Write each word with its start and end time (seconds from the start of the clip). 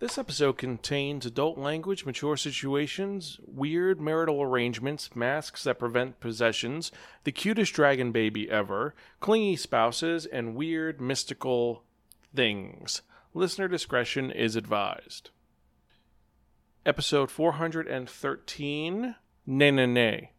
This 0.00 0.16
episode 0.16 0.56
contains 0.56 1.26
adult 1.26 1.58
language, 1.58 2.06
mature 2.06 2.34
situations, 2.34 3.38
weird 3.46 4.00
marital 4.00 4.40
arrangements, 4.40 5.14
masks 5.14 5.64
that 5.64 5.78
prevent 5.78 6.20
possessions, 6.20 6.90
the 7.24 7.32
cutest 7.32 7.74
dragon 7.74 8.10
baby 8.10 8.50
ever, 8.50 8.94
clingy 9.20 9.56
spouses, 9.56 10.24
and 10.24 10.54
weird 10.54 11.02
mystical 11.02 11.84
things. 12.34 13.02
Listener 13.34 13.68
discretion 13.68 14.30
is 14.30 14.56
advised. 14.56 15.28
Episode 16.86 17.30
413 17.30 19.16
Nay 19.46 19.70
Nay 19.70 19.86
Nay. 19.86 20.30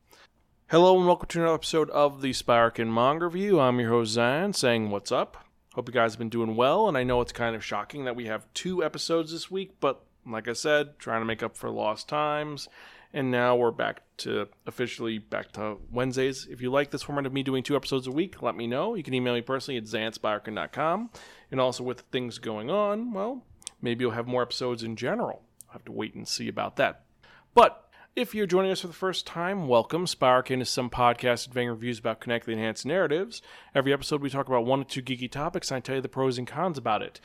Hello 0.71 0.97
and 0.97 1.05
welcome 1.05 1.29
to 1.29 1.39
another 1.39 1.53
episode 1.53 1.91
of 1.91 2.23
the 2.23 2.31
Spiraken 2.31 2.91
Manga 2.91 3.25
Review. 3.25 3.59
I'm 3.59 3.79
your 3.79 3.89
host 3.89 4.17
Xan 4.17 4.55
saying 4.55 4.89
what's 4.89 5.11
up. 5.11 5.45
Hope 5.73 5.87
you 5.87 5.93
guys 5.93 6.11
have 6.11 6.19
been 6.19 6.27
doing 6.27 6.57
well, 6.57 6.89
and 6.89 6.97
I 6.97 7.03
know 7.03 7.21
it's 7.21 7.31
kind 7.31 7.55
of 7.55 7.63
shocking 7.63 8.03
that 8.03 8.15
we 8.15 8.25
have 8.25 8.45
two 8.53 8.83
episodes 8.83 9.31
this 9.31 9.49
week, 9.49 9.79
but 9.79 10.03
like 10.27 10.49
I 10.49 10.53
said, 10.53 10.99
trying 10.99 11.21
to 11.21 11.25
make 11.25 11.41
up 11.41 11.55
for 11.55 11.69
lost 11.69 12.09
times, 12.09 12.67
and 13.13 13.31
now 13.31 13.55
we're 13.55 13.71
back 13.71 14.01
to 14.17 14.49
officially 14.67 15.17
back 15.17 15.53
to 15.53 15.77
Wednesdays. 15.89 16.45
If 16.51 16.61
you 16.61 16.69
like 16.71 16.91
this 16.91 17.03
format 17.03 17.25
of 17.25 17.31
me 17.31 17.41
doing 17.41 17.63
two 17.63 17.77
episodes 17.77 18.05
a 18.05 18.11
week, 18.11 18.41
let 18.41 18.57
me 18.57 18.67
know. 18.67 18.95
You 18.95 19.03
can 19.03 19.13
email 19.13 19.33
me 19.33 19.41
personally 19.41 19.77
at 19.77 19.85
zanspiraken.com, 19.85 21.09
and 21.51 21.61
also 21.61 21.85
with 21.85 22.01
things 22.11 22.37
going 22.37 22.69
on, 22.69 23.13
well, 23.13 23.45
maybe 23.81 24.03
you'll 24.03 24.11
have 24.11 24.27
more 24.27 24.41
episodes 24.41 24.83
in 24.83 24.97
general. 24.97 25.41
I'll 25.69 25.73
have 25.73 25.85
to 25.85 25.93
wait 25.93 26.15
and 26.15 26.27
see 26.27 26.49
about 26.49 26.75
that. 26.75 27.05
But 27.53 27.89
if 28.15 28.35
you're 28.35 28.45
joining 28.45 28.71
us 28.71 28.81
for 28.81 28.87
the 28.87 28.93
first 28.93 29.25
time, 29.25 29.67
welcome. 29.67 30.05
Spiraken 30.05 30.61
is 30.61 30.69
some 30.69 30.89
podcast 30.89 31.47
advancing 31.47 31.69
reviews 31.69 31.99
about 31.99 32.19
connected 32.19 32.51
enhanced 32.51 32.85
narratives. 32.85 33.41
Every 33.73 33.93
episode, 33.93 34.21
we 34.21 34.29
talk 34.29 34.47
about 34.47 34.65
one 34.65 34.81
or 34.81 34.83
two 34.83 35.01
geeky 35.01 35.31
topics, 35.31 35.71
and 35.71 35.77
I 35.77 35.79
tell 35.79 35.95
you 35.95 36.01
the 36.01 36.09
pros 36.09 36.37
and 36.37 36.45
cons 36.45 36.77
about 36.77 37.01
it. 37.01 37.21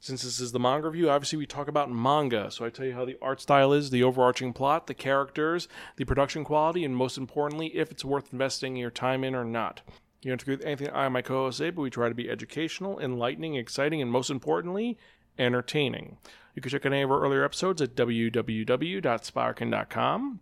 Since 0.00 0.22
this 0.22 0.38
is 0.38 0.52
the 0.52 0.60
manga 0.60 0.88
review, 0.88 1.08
obviously 1.08 1.38
we 1.38 1.46
talk 1.46 1.66
about 1.66 1.90
manga. 1.90 2.50
So 2.50 2.64
I 2.64 2.70
tell 2.70 2.84
you 2.84 2.92
how 2.92 3.06
the 3.06 3.16
art 3.22 3.40
style 3.40 3.72
is, 3.72 3.90
the 3.90 4.02
overarching 4.02 4.52
plot, 4.52 4.86
the 4.86 4.94
characters, 4.94 5.66
the 5.96 6.04
production 6.04 6.44
quality, 6.44 6.84
and 6.84 6.94
most 6.94 7.16
importantly, 7.16 7.68
if 7.68 7.90
it's 7.90 8.04
worth 8.04 8.32
investing 8.32 8.76
your 8.76 8.90
time 8.90 9.24
in 9.24 9.34
or 9.34 9.44
not. 9.44 9.80
You 10.22 10.30
don't 10.30 10.42
agree 10.42 10.56
with 10.56 10.66
anything 10.66 10.90
I 10.90 11.06
and 11.06 11.14
my 11.14 11.22
co-host 11.22 11.58
say, 11.58 11.70
but 11.70 11.82
we 11.82 11.90
try 11.90 12.08
to 12.08 12.14
be 12.14 12.28
educational, 12.28 13.00
enlightening, 13.00 13.54
exciting, 13.54 14.02
and 14.02 14.10
most 14.10 14.30
importantly, 14.30 14.98
entertaining. 15.38 16.18
You 16.58 16.60
can 16.60 16.72
check 16.72 16.84
out 16.86 16.92
any 16.92 17.02
of 17.02 17.12
our 17.12 17.20
earlier 17.20 17.44
episodes 17.44 17.80
at 17.80 17.94
www.spiraken.com. 17.94 20.40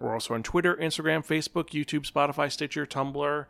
We're 0.00 0.14
also 0.14 0.32
on 0.32 0.42
Twitter, 0.42 0.74
Instagram, 0.76 1.26
Facebook, 1.26 1.72
YouTube, 1.72 2.10
Spotify, 2.10 2.50
Stitcher, 2.50 2.86
Tumblr, 2.86 3.44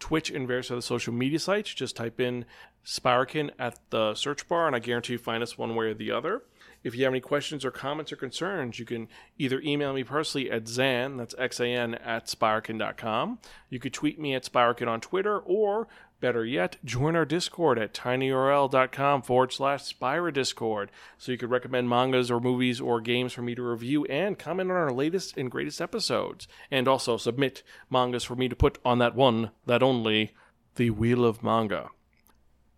Twitch, 0.00 0.32
and 0.32 0.48
various 0.48 0.72
other 0.72 0.80
social 0.80 1.12
media 1.12 1.38
sites. 1.38 1.72
Just 1.72 1.94
type 1.94 2.18
in 2.18 2.44
Spiraken 2.84 3.50
at 3.56 3.78
the 3.90 4.16
search 4.16 4.48
bar, 4.48 4.66
and 4.66 4.74
I 4.74 4.80
guarantee 4.80 5.12
you 5.12 5.20
find 5.20 5.44
us 5.44 5.56
one 5.56 5.76
way 5.76 5.86
or 5.86 5.94
the 5.94 6.10
other. 6.10 6.42
If 6.82 6.96
you 6.96 7.04
have 7.04 7.12
any 7.12 7.20
questions 7.20 7.64
or 7.64 7.70
comments 7.70 8.10
or 8.10 8.16
concerns, 8.16 8.80
you 8.80 8.84
can 8.84 9.06
either 9.38 9.60
email 9.60 9.92
me 9.92 10.02
personally 10.02 10.50
at 10.50 10.64
Xan, 10.64 11.18
that's 11.18 11.36
X-A-N, 11.38 11.94
at 11.94 12.26
Spiraken.com. 12.26 13.38
You 13.68 13.78
could 13.78 13.92
tweet 13.92 14.18
me 14.18 14.34
at 14.34 14.42
Spiraken 14.42 14.88
on 14.88 15.00
Twitter, 15.00 15.38
or 15.38 15.86
better 16.20 16.44
yet, 16.44 16.76
join 16.84 17.16
our 17.16 17.24
Discord 17.24 17.78
at 17.78 17.94
tinyurl.com 17.94 19.22
forward 19.22 19.52
slash 19.52 19.84
Spira 19.84 20.32
Discord. 20.32 20.90
So 21.18 21.32
you 21.32 21.38
could 21.38 21.50
recommend 21.50 21.88
mangas 21.88 22.30
or 22.30 22.40
movies 22.40 22.80
or 22.80 23.00
games 23.00 23.32
for 23.32 23.42
me 23.42 23.54
to 23.54 23.62
review 23.62 24.04
and 24.06 24.38
comment 24.38 24.70
on 24.70 24.76
our 24.76 24.92
latest 24.92 25.36
and 25.36 25.50
greatest 25.50 25.80
episodes. 25.80 26.46
And 26.70 26.86
also 26.86 27.16
submit 27.16 27.62
mangas 27.88 28.24
for 28.24 28.36
me 28.36 28.48
to 28.48 28.56
put 28.56 28.78
on 28.84 28.98
that 28.98 29.14
one, 29.14 29.50
that 29.66 29.82
only, 29.82 30.32
the 30.76 30.90
Wheel 30.90 31.24
of 31.24 31.42
Manga. 31.42 31.88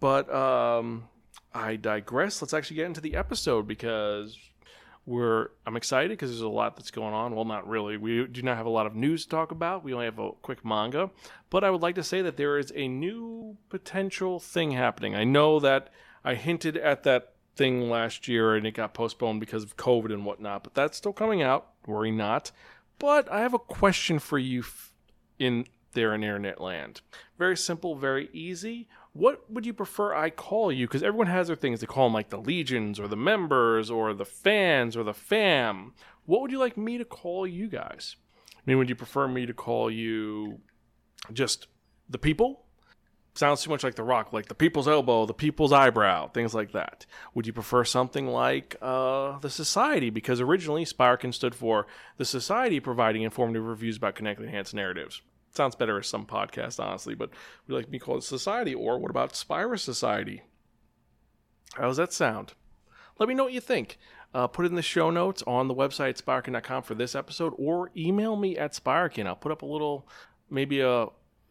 But 0.00 0.32
um, 0.34 1.08
I 1.54 1.76
digress. 1.76 2.42
Let's 2.42 2.54
actually 2.54 2.76
get 2.76 2.86
into 2.86 3.00
the 3.00 3.14
episode 3.14 3.66
because 3.68 4.38
we're 5.04 5.48
I'm 5.66 5.76
excited 5.76 6.10
because 6.10 6.30
there's 6.30 6.40
a 6.42 6.48
lot 6.48 6.76
that's 6.76 6.90
going 6.90 7.14
on. 7.14 7.34
Well, 7.34 7.44
not 7.44 7.68
really. 7.68 7.96
We 7.96 8.26
do 8.26 8.42
not 8.42 8.56
have 8.56 8.66
a 8.66 8.70
lot 8.70 8.86
of 8.86 8.94
news 8.94 9.24
to 9.24 9.30
talk 9.30 9.50
about. 9.50 9.82
We 9.82 9.92
only 9.92 10.04
have 10.06 10.18
a 10.18 10.32
quick 10.32 10.64
manga, 10.64 11.10
but 11.50 11.64
I 11.64 11.70
would 11.70 11.82
like 11.82 11.96
to 11.96 12.04
say 12.04 12.22
that 12.22 12.36
there 12.36 12.58
is 12.58 12.72
a 12.74 12.88
new 12.88 13.56
potential 13.68 14.38
thing 14.38 14.72
happening. 14.72 15.14
I 15.14 15.24
know 15.24 15.58
that 15.60 15.90
I 16.24 16.34
hinted 16.34 16.76
at 16.76 17.02
that 17.02 17.32
thing 17.56 17.90
last 17.90 18.28
year 18.28 18.54
and 18.54 18.66
it 18.66 18.72
got 18.72 18.94
postponed 18.94 19.40
because 19.40 19.62
of 19.62 19.76
COVID 19.76 20.12
and 20.12 20.24
whatnot, 20.24 20.64
but 20.64 20.74
that's 20.74 20.96
still 20.96 21.12
coming 21.12 21.42
out. 21.42 21.68
Worry 21.86 22.12
not. 22.12 22.52
But 22.98 23.30
I 23.30 23.40
have 23.40 23.54
a 23.54 23.58
question 23.58 24.18
for 24.18 24.38
you 24.38 24.64
in 25.38 25.66
there 25.92 26.14
in 26.14 26.22
internet 26.22 26.60
land. 26.60 27.00
Very 27.38 27.56
simple, 27.56 27.96
very 27.96 28.30
easy. 28.32 28.88
What 29.14 29.50
would 29.50 29.66
you 29.66 29.74
prefer 29.74 30.14
I 30.14 30.30
call 30.30 30.72
you? 30.72 30.86
Because 30.86 31.02
everyone 31.02 31.26
has 31.26 31.48
their 31.48 31.56
things. 31.56 31.80
They 31.80 31.86
call 31.86 32.06
them 32.06 32.14
like 32.14 32.30
the 32.30 32.38
legions 32.38 32.98
or 32.98 33.08
the 33.08 33.16
members 33.16 33.90
or 33.90 34.14
the 34.14 34.24
fans 34.24 34.96
or 34.96 35.04
the 35.04 35.12
fam. 35.12 35.92
What 36.24 36.40
would 36.40 36.50
you 36.50 36.58
like 36.58 36.76
me 36.76 36.96
to 36.98 37.04
call 37.04 37.46
you 37.46 37.68
guys? 37.68 38.16
I 38.56 38.60
mean, 38.64 38.78
would 38.78 38.88
you 38.88 38.94
prefer 38.94 39.28
me 39.28 39.44
to 39.44 39.52
call 39.52 39.90
you 39.90 40.60
just 41.32 41.66
the 42.08 42.18
people? 42.18 42.64
Sounds 43.34 43.62
too 43.62 43.70
much 43.70 43.82
like 43.82 43.94
The 43.94 44.02
Rock, 44.02 44.32
like 44.32 44.46
the 44.46 44.54
people's 44.54 44.86
elbow, 44.86 45.24
the 45.24 45.32
people's 45.32 45.72
eyebrow, 45.72 46.28
things 46.28 46.52
like 46.52 46.72
that. 46.72 47.06
Would 47.34 47.46
you 47.46 47.52
prefer 47.54 47.82
something 47.82 48.26
like 48.26 48.76
uh, 48.82 49.38
the 49.38 49.48
Society? 49.48 50.10
Because 50.10 50.40
originally 50.40 50.84
Spiraken 50.84 51.32
stood 51.32 51.54
for 51.54 51.86
the 52.18 52.26
Society 52.26 52.78
providing 52.78 53.22
informative 53.22 53.64
reviews 53.64 53.96
about 53.96 54.16
connected 54.16 54.44
enhanced 54.44 54.74
narratives 54.74 55.22
sounds 55.52 55.76
better 55.76 55.98
as 55.98 56.06
some 56.06 56.26
podcast, 56.26 56.82
honestly, 56.82 57.14
but 57.14 57.30
we 57.66 57.74
like 57.74 57.86
to 57.86 57.90
be 57.90 57.98
called 57.98 58.24
Society. 58.24 58.74
Or 58.74 58.98
what 58.98 59.10
about 59.10 59.36
Spira 59.36 59.78
Society? 59.78 60.42
How 61.74 61.88
does 61.88 61.96
that 61.96 62.12
sound? 62.12 62.54
Let 63.18 63.28
me 63.28 63.34
know 63.34 63.44
what 63.44 63.52
you 63.52 63.60
think. 63.60 63.98
Uh, 64.34 64.46
put 64.46 64.64
it 64.64 64.70
in 64.70 64.76
the 64.76 64.82
show 64.82 65.10
notes 65.10 65.42
on 65.46 65.68
the 65.68 65.74
website 65.74 66.20
spiraken.com 66.20 66.82
for 66.82 66.94
this 66.94 67.14
episode, 67.14 67.52
or 67.58 67.90
email 67.96 68.34
me 68.34 68.56
at 68.56 68.72
Spiraken. 68.72 69.26
I'll 69.26 69.36
put 69.36 69.52
up 69.52 69.62
a 69.62 69.66
little, 69.66 70.08
maybe 70.48 70.80
a 70.80 71.08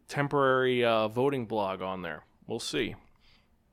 temporary 0.07 0.83
uh, 0.83 1.07
voting 1.07 1.45
blog 1.45 1.81
on 1.81 2.01
there. 2.01 2.23
We'll 2.47 2.59
see. 2.59 2.95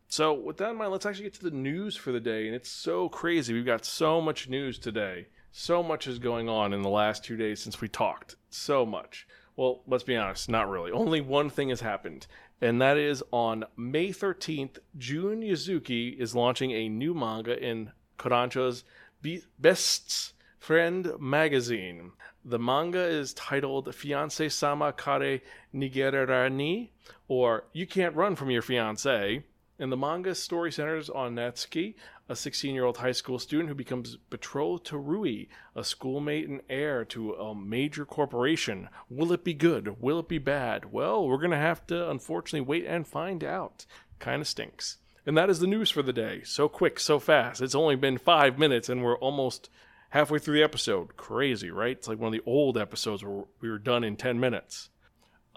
So, 0.09 0.33
with 0.33 0.59
that 0.59 0.71
in 0.71 0.77
mind, 0.77 0.93
let's 0.93 1.07
actually 1.07 1.25
get 1.25 1.35
to 1.35 1.45
the 1.45 1.51
news 1.51 1.97
for 1.97 2.13
the 2.13 2.21
day. 2.21 2.47
And 2.47 2.55
it's 2.55 2.71
so 2.71 3.09
crazy. 3.09 3.53
We've 3.53 3.67
got 3.67 3.85
so 3.85 4.21
much 4.21 4.49
news 4.49 4.79
today. 4.79 5.27
So 5.53 5.83
much 5.83 6.07
is 6.07 6.19
going 6.19 6.49
on 6.49 6.73
in 6.73 6.83
the 6.83 6.89
last 6.89 7.25
two 7.25 7.37
days 7.37 7.61
since 7.61 7.81
we 7.81 7.89
talked. 7.89 8.37
So 8.51 8.87
much. 8.87 9.27
Well, 9.59 9.83
let's 9.89 10.05
be 10.05 10.15
honest, 10.15 10.49
not 10.49 10.71
really. 10.71 10.93
Only 10.93 11.21
one 11.21 11.51
thing 11.51 11.71
has 11.71 11.81
happened, 11.81 12.29
and 12.61 12.81
that 12.81 12.97
is 12.97 13.25
on 13.33 13.65
May 13.77 14.11
13th, 14.11 14.79
Jun 14.97 15.41
Yuzuki 15.43 16.17
is 16.17 16.33
launching 16.33 16.71
a 16.71 16.89
new 16.89 17.13
manga 17.13 17.61
in 17.61 17.91
Kodansha's 18.21 18.85
Be- 19.21 19.43
Best's 19.59 20.33
Friend 20.61 21.11
magazine. 21.19 22.13
The 22.45 22.61
manga 22.61 23.03
is 23.05 23.35
titled 23.35 23.93
Fiance 23.93 24.49
Sama 24.49 24.93
kara 24.93 25.41
Nigerarenai, 25.75 26.91
or 27.27 27.65
You 27.73 27.89
Can't 27.89 28.15
Run 28.15 28.37
from 28.37 28.53
Your 28.53 28.63
Fiance. 28.63 29.43
And 29.81 29.91
the 29.91 29.97
manga 29.97 30.37
story 30.37 30.71
centers 30.71 31.11
on 31.11 31.35
Natsuki, 31.35 31.97
a 32.29 32.37
16 32.37 32.75
year 32.75 32.85
old 32.85 32.99
high 32.99 33.13
school 33.13 33.39
student 33.39 33.69
who 33.69 33.75
becomes 33.75 34.17
betrothed 34.17 34.85
to 34.87 34.99
Rui, 34.99 35.47
a 35.75 35.83
schoolmate 35.83 36.49
and 36.49 36.61
heir 36.69 37.05
to 37.07 37.33
a 37.35 37.55
major 37.55 38.05
corporation. 38.05 38.89
Will 39.09 39.33
it 39.33 39.45
be 39.45 39.55
good? 39.55 40.01
Will 40.01 40.21
it 40.21 40.29
be 40.29 40.39
bad? 40.39 40.93
Well, 40.93 41.27
we're 41.27 41.39
going 41.39 41.51
to 41.51 41.57
have 41.57 41.87
to 41.89 42.11
unfortunately 42.11 42.67
wait 42.67 42.87
and 42.87 43.07
find 43.07 43.43
out. 43.43 43.87
Kind 44.19 44.43
of 44.43 44.49
stinks. 44.49 44.99
And 45.25 45.37
that 45.37 45.51
is 45.51 45.61
the 45.61 45.67
news 45.67 45.91
for 45.91 46.03
the 46.03 46.13
day. 46.13 46.43
So 46.45 46.69
quick, 46.69 47.01
so 47.01 47.19
fast. 47.19 47.63
It's 47.63 47.75
only 47.75 47.97
been 47.97 48.19
five 48.19 48.59
minutes 48.59 48.89
and 48.89 49.03
we're 49.03 49.19
almost 49.19 49.71
halfway 50.11 50.39
through 50.39 50.57
the 50.57 50.63
episode. 50.63 51.17
Crazy, 51.17 51.71
right? 51.71 51.97
It's 51.97 52.09
like 52.09 52.19
one 52.19 52.35
of 52.35 52.41
the 52.41 52.51
old 52.51 52.77
episodes 52.77 53.25
where 53.25 53.45
we 53.61 53.71
were 53.71 53.79
done 53.79 54.05
in 54.05 54.17
10 54.17 54.41
minutes. 54.41 54.91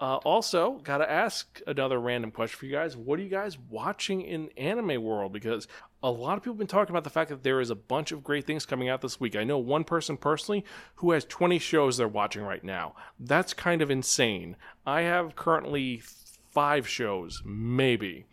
Uh, 0.00 0.16
also, 0.16 0.80
got 0.82 0.98
to 0.98 1.08
ask 1.08 1.60
another 1.66 2.00
random 2.00 2.32
question 2.32 2.58
for 2.58 2.66
you 2.66 2.72
guys. 2.72 2.96
What 2.96 3.20
are 3.20 3.22
you 3.22 3.28
guys 3.28 3.56
watching 3.70 4.22
in 4.22 4.48
anime 4.56 5.00
world? 5.00 5.32
Because 5.32 5.68
a 6.02 6.10
lot 6.10 6.36
of 6.36 6.42
people 6.42 6.54
have 6.54 6.58
been 6.58 6.66
talking 6.66 6.92
about 6.92 7.04
the 7.04 7.10
fact 7.10 7.30
that 7.30 7.42
there 7.42 7.60
is 7.60 7.70
a 7.70 7.76
bunch 7.76 8.10
of 8.10 8.24
great 8.24 8.44
things 8.44 8.66
coming 8.66 8.88
out 8.88 9.00
this 9.00 9.20
week. 9.20 9.36
I 9.36 9.44
know 9.44 9.58
one 9.58 9.84
person 9.84 10.16
personally 10.16 10.64
who 10.96 11.12
has 11.12 11.24
20 11.24 11.58
shows 11.58 11.96
they're 11.96 12.08
watching 12.08 12.42
right 12.42 12.64
now. 12.64 12.94
That's 13.20 13.54
kind 13.54 13.82
of 13.82 13.90
insane. 13.90 14.56
I 14.84 15.02
have 15.02 15.36
currently 15.36 16.02
five 16.50 16.88
shows, 16.88 17.42
maybe. 17.44 18.26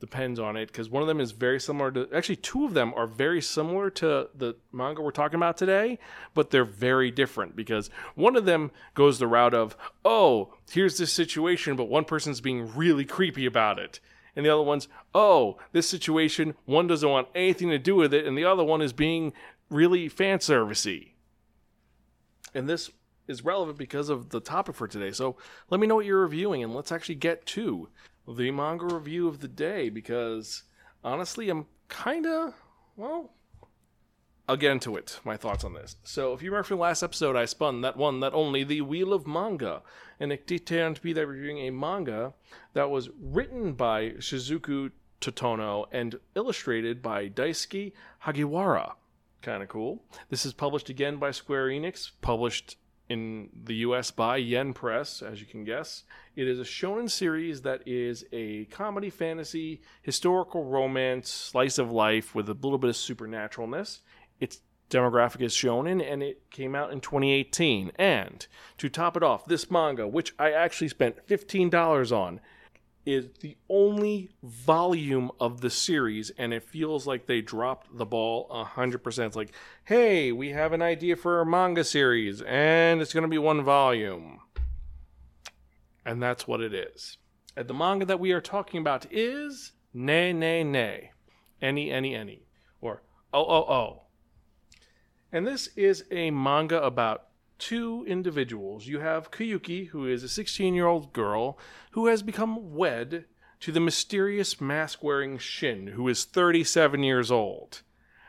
Depends 0.00 0.40
on 0.40 0.56
it, 0.56 0.68
because 0.68 0.88
one 0.88 1.02
of 1.02 1.08
them 1.08 1.20
is 1.20 1.32
very 1.32 1.60
similar 1.60 1.90
to. 1.90 2.08
Actually, 2.10 2.36
two 2.36 2.64
of 2.64 2.72
them 2.72 2.94
are 2.96 3.06
very 3.06 3.42
similar 3.42 3.90
to 3.90 4.30
the 4.34 4.56
manga 4.72 5.02
we're 5.02 5.10
talking 5.10 5.36
about 5.36 5.58
today, 5.58 5.98
but 6.32 6.48
they're 6.48 6.64
very 6.64 7.10
different 7.10 7.54
because 7.54 7.90
one 8.14 8.34
of 8.34 8.46
them 8.46 8.70
goes 8.94 9.18
the 9.18 9.26
route 9.26 9.52
of, 9.52 9.76
oh, 10.02 10.54
here's 10.70 10.96
this 10.96 11.12
situation, 11.12 11.76
but 11.76 11.90
one 11.90 12.06
person's 12.06 12.40
being 12.40 12.74
really 12.74 13.04
creepy 13.04 13.44
about 13.44 13.78
it 13.78 14.00
and 14.36 14.44
the 14.44 14.50
other 14.50 14.62
one's, 14.62 14.88
oh, 15.14 15.58
this 15.72 15.88
situation, 15.88 16.54
one 16.64 16.86
doesn't 16.86 17.08
want 17.08 17.28
anything 17.34 17.70
to 17.70 17.78
do 17.78 17.94
with 17.96 18.14
it, 18.14 18.26
and 18.26 18.36
the 18.36 18.44
other 18.44 18.64
one 18.64 18.82
is 18.82 18.92
being 18.92 19.32
really 19.70 20.08
fan 20.08 20.38
servicey. 20.38 21.12
And 22.54 22.68
this 22.68 22.90
is 23.28 23.44
relevant 23.44 23.78
because 23.78 24.08
of 24.08 24.30
the 24.30 24.40
topic 24.40 24.74
for 24.74 24.88
today. 24.88 25.12
So 25.12 25.36
let 25.70 25.80
me 25.80 25.86
know 25.86 25.96
what 25.96 26.06
you're 26.06 26.22
reviewing, 26.22 26.62
and 26.62 26.74
let's 26.74 26.92
actually 26.92 27.14
get 27.16 27.46
to 27.46 27.88
the 28.28 28.50
manga 28.50 28.86
review 28.86 29.28
of 29.28 29.40
the 29.40 29.48
day 29.48 29.88
because 29.88 30.64
honestly, 31.02 31.48
I'm 31.48 31.66
kind 31.88 32.26
of, 32.26 32.54
well, 32.96 33.32
I'll 34.50 34.56
get 34.56 34.72
into 34.72 34.96
it, 34.96 35.20
my 35.24 35.36
thoughts 35.36 35.62
on 35.62 35.74
this. 35.74 35.94
So, 36.02 36.32
if 36.32 36.42
you 36.42 36.50
remember 36.50 36.64
from 36.64 36.78
the 36.78 36.82
last 36.82 37.04
episode, 37.04 37.36
I 37.36 37.44
spun 37.44 37.82
that 37.82 37.96
one, 37.96 38.18
that 38.18 38.34
only, 38.34 38.64
the 38.64 38.80
Wheel 38.80 39.12
of 39.12 39.24
Manga. 39.24 39.82
And 40.18 40.32
it 40.32 40.66
turned 40.66 40.96
to 40.96 41.02
be 41.02 41.12
that 41.12 41.24
reviewing 41.24 41.58
a 41.58 41.70
manga 41.70 42.34
that 42.72 42.90
was 42.90 43.10
written 43.20 43.74
by 43.74 44.10
Shizuku 44.18 44.90
Totono 45.20 45.86
and 45.92 46.18
illustrated 46.34 47.00
by 47.00 47.28
Daisuke 47.28 47.92
Hagiwara. 48.24 48.94
Kind 49.40 49.62
of 49.62 49.68
cool. 49.68 50.02
This 50.30 50.44
is 50.44 50.52
published 50.52 50.88
again 50.88 51.18
by 51.18 51.30
Square 51.30 51.68
Enix, 51.68 52.10
published 52.20 52.76
in 53.08 53.50
the 53.64 53.74
US 53.76 54.10
by 54.10 54.36
Yen 54.36 54.72
Press, 54.72 55.22
as 55.22 55.40
you 55.40 55.46
can 55.46 55.64
guess. 55.64 56.04
It 56.34 56.48
is 56.48 56.58
a 56.58 56.64
shonen 56.64 57.08
series 57.08 57.62
that 57.62 57.82
is 57.86 58.24
a 58.32 58.64
comedy, 58.66 59.10
fantasy, 59.10 59.80
historical 60.02 60.64
romance, 60.64 61.28
slice 61.28 61.78
of 61.78 61.92
life 61.92 62.34
with 62.34 62.48
a 62.48 62.54
little 62.54 62.78
bit 62.78 62.90
of 62.90 62.96
supernaturalness. 62.96 63.98
Its 64.40 64.60
demographic 64.88 65.40
is 65.40 65.54
shonen, 65.54 66.02
and 66.02 66.22
it 66.22 66.50
came 66.50 66.74
out 66.74 66.92
in 66.92 67.00
2018. 67.00 67.92
And 67.96 68.46
to 68.78 68.88
top 68.88 69.16
it 69.16 69.22
off, 69.22 69.46
this 69.46 69.70
manga, 69.70 70.08
which 70.08 70.34
I 70.38 70.50
actually 70.50 70.88
spent 70.88 71.26
$15 71.26 72.16
on, 72.16 72.40
is 73.06 73.28
the 73.40 73.56
only 73.68 74.30
volume 74.42 75.30
of 75.40 75.60
the 75.60 75.70
series, 75.70 76.30
and 76.30 76.52
it 76.52 76.62
feels 76.62 77.06
like 77.06 77.26
they 77.26 77.40
dropped 77.40 77.96
the 77.96 78.04
ball 78.04 78.48
100%. 78.50 79.26
It's 79.26 79.36
like, 79.36 79.54
hey, 79.84 80.32
we 80.32 80.50
have 80.50 80.72
an 80.72 80.82
idea 80.82 81.16
for 81.16 81.40
a 81.40 81.46
manga 81.46 81.84
series, 81.84 82.42
and 82.42 83.00
it's 83.00 83.14
going 83.14 83.22
to 83.22 83.28
be 83.28 83.38
one 83.38 83.62
volume. 83.62 84.40
And 86.04 86.22
that's 86.22 86.46
what 86.46 86.60
it 86.60 86.74
is. 86.74 87.18
And 87.56 87.68
the 87.68 87.74
manga 87.74 88.04
that 88.06 88.20
we 88.20 88.32
are 88.32 88.40
talking 88.40 88.80
about 88.80 89.06
is 89.10 89.72
Ne 89.92 90.32
Ne 90.32 90.62
Ne. 90.62 91.10
Any, 91.60 91.90
any, 91.90 92.14
any. 92.14 92.46
Or 92.80 93.02
Oh, 93.32 93.44
oh, 93.44 93.72
oh. 93.72 94.02
And 95.32 95.46
this 95.46 95.68
is 95.76 96.04
a 96.10 96.30
manga 96.30 96.82
about 96.82 97.26
two 97.58 98.04
individuals. 98.08 98.86
You 98.86 99.00
have 99.00 99.30
Kuyuki, 99.30 99.88
who 99.88 100.06
is 100.06 100.22
a 100.22 100.28
16 100.28 100.74
year 100.74 100.86
old 100.86 101.12
girl 101.12 101.58
who 101.92 102.06
has 102.06 102.22
become 102.22 102.74
wed 102.74 103.26
to 103.60 103.72
the 103.72 103.80
mysterious 103.80 104.60
mask 104.60 105.02
wearing 105.02 105.38
Shin, 105.38 105.88
who 105.88 106.08
is 106.08 106.24
37 106.24 107.02
years 107.02 107.30
old. 107.30 107.82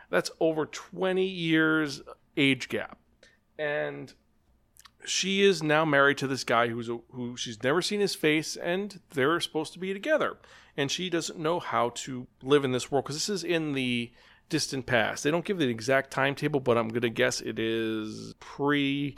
That's 0.10 0.30
over 0.40 0.66
20 0.66 1.26
years 1.26 2.02
age 2.36 2.68
gap. 2.68 3.00
And 3.58 4.14
she 5.06 5.42
is 5.42 5.64
now 5.64 5.86
married 5.86 6.18
to 6.20 6.28
this 6.28 6.44
guy 6.44 6.68
who's 6.68 6.90
a, 6.90 7.00
who 7.12 7.38
she's 7.38 7.64
never 7.64 7.82
seen 7.82 8.02
his 8.02 8.14
face, 8.14 8.56
and 8.56 9.00
they're 9.14 9.40
supposed 9.40 9.74
to 9.74 9.80
be 9.80 9.94
together. 9.94 10.38
And 10.78 10.92
she 10.92 11.10
doesn't 11.10 11.40
know 11.40 11.60
how 11.60 11.90
to 11.90 12.28
live 12.44 12.66
in 12.66 12.72
this 12.72 12.92
world 12.92 13.06
because 13.06 13.16
this 13.16 13.30
is 13.30 13.44
in 13.44 13.74
the 13.74 14.12
distant 14.52 14.86
past. 14.86 15.24
They 15.24 15.32
don't 15.32 15.46
give 15.46 15.58
the 15.58 15.68
exact 15.68 16.12
timetable, 16.12 16.60
but 16.60 16.78
I'm 16.78 16.90
going 16.90 17.02
to 17.02 17.10
guess 17.10 17.42
it 17.42 17.58
is 17.58 18.36
pre 18.40 19.18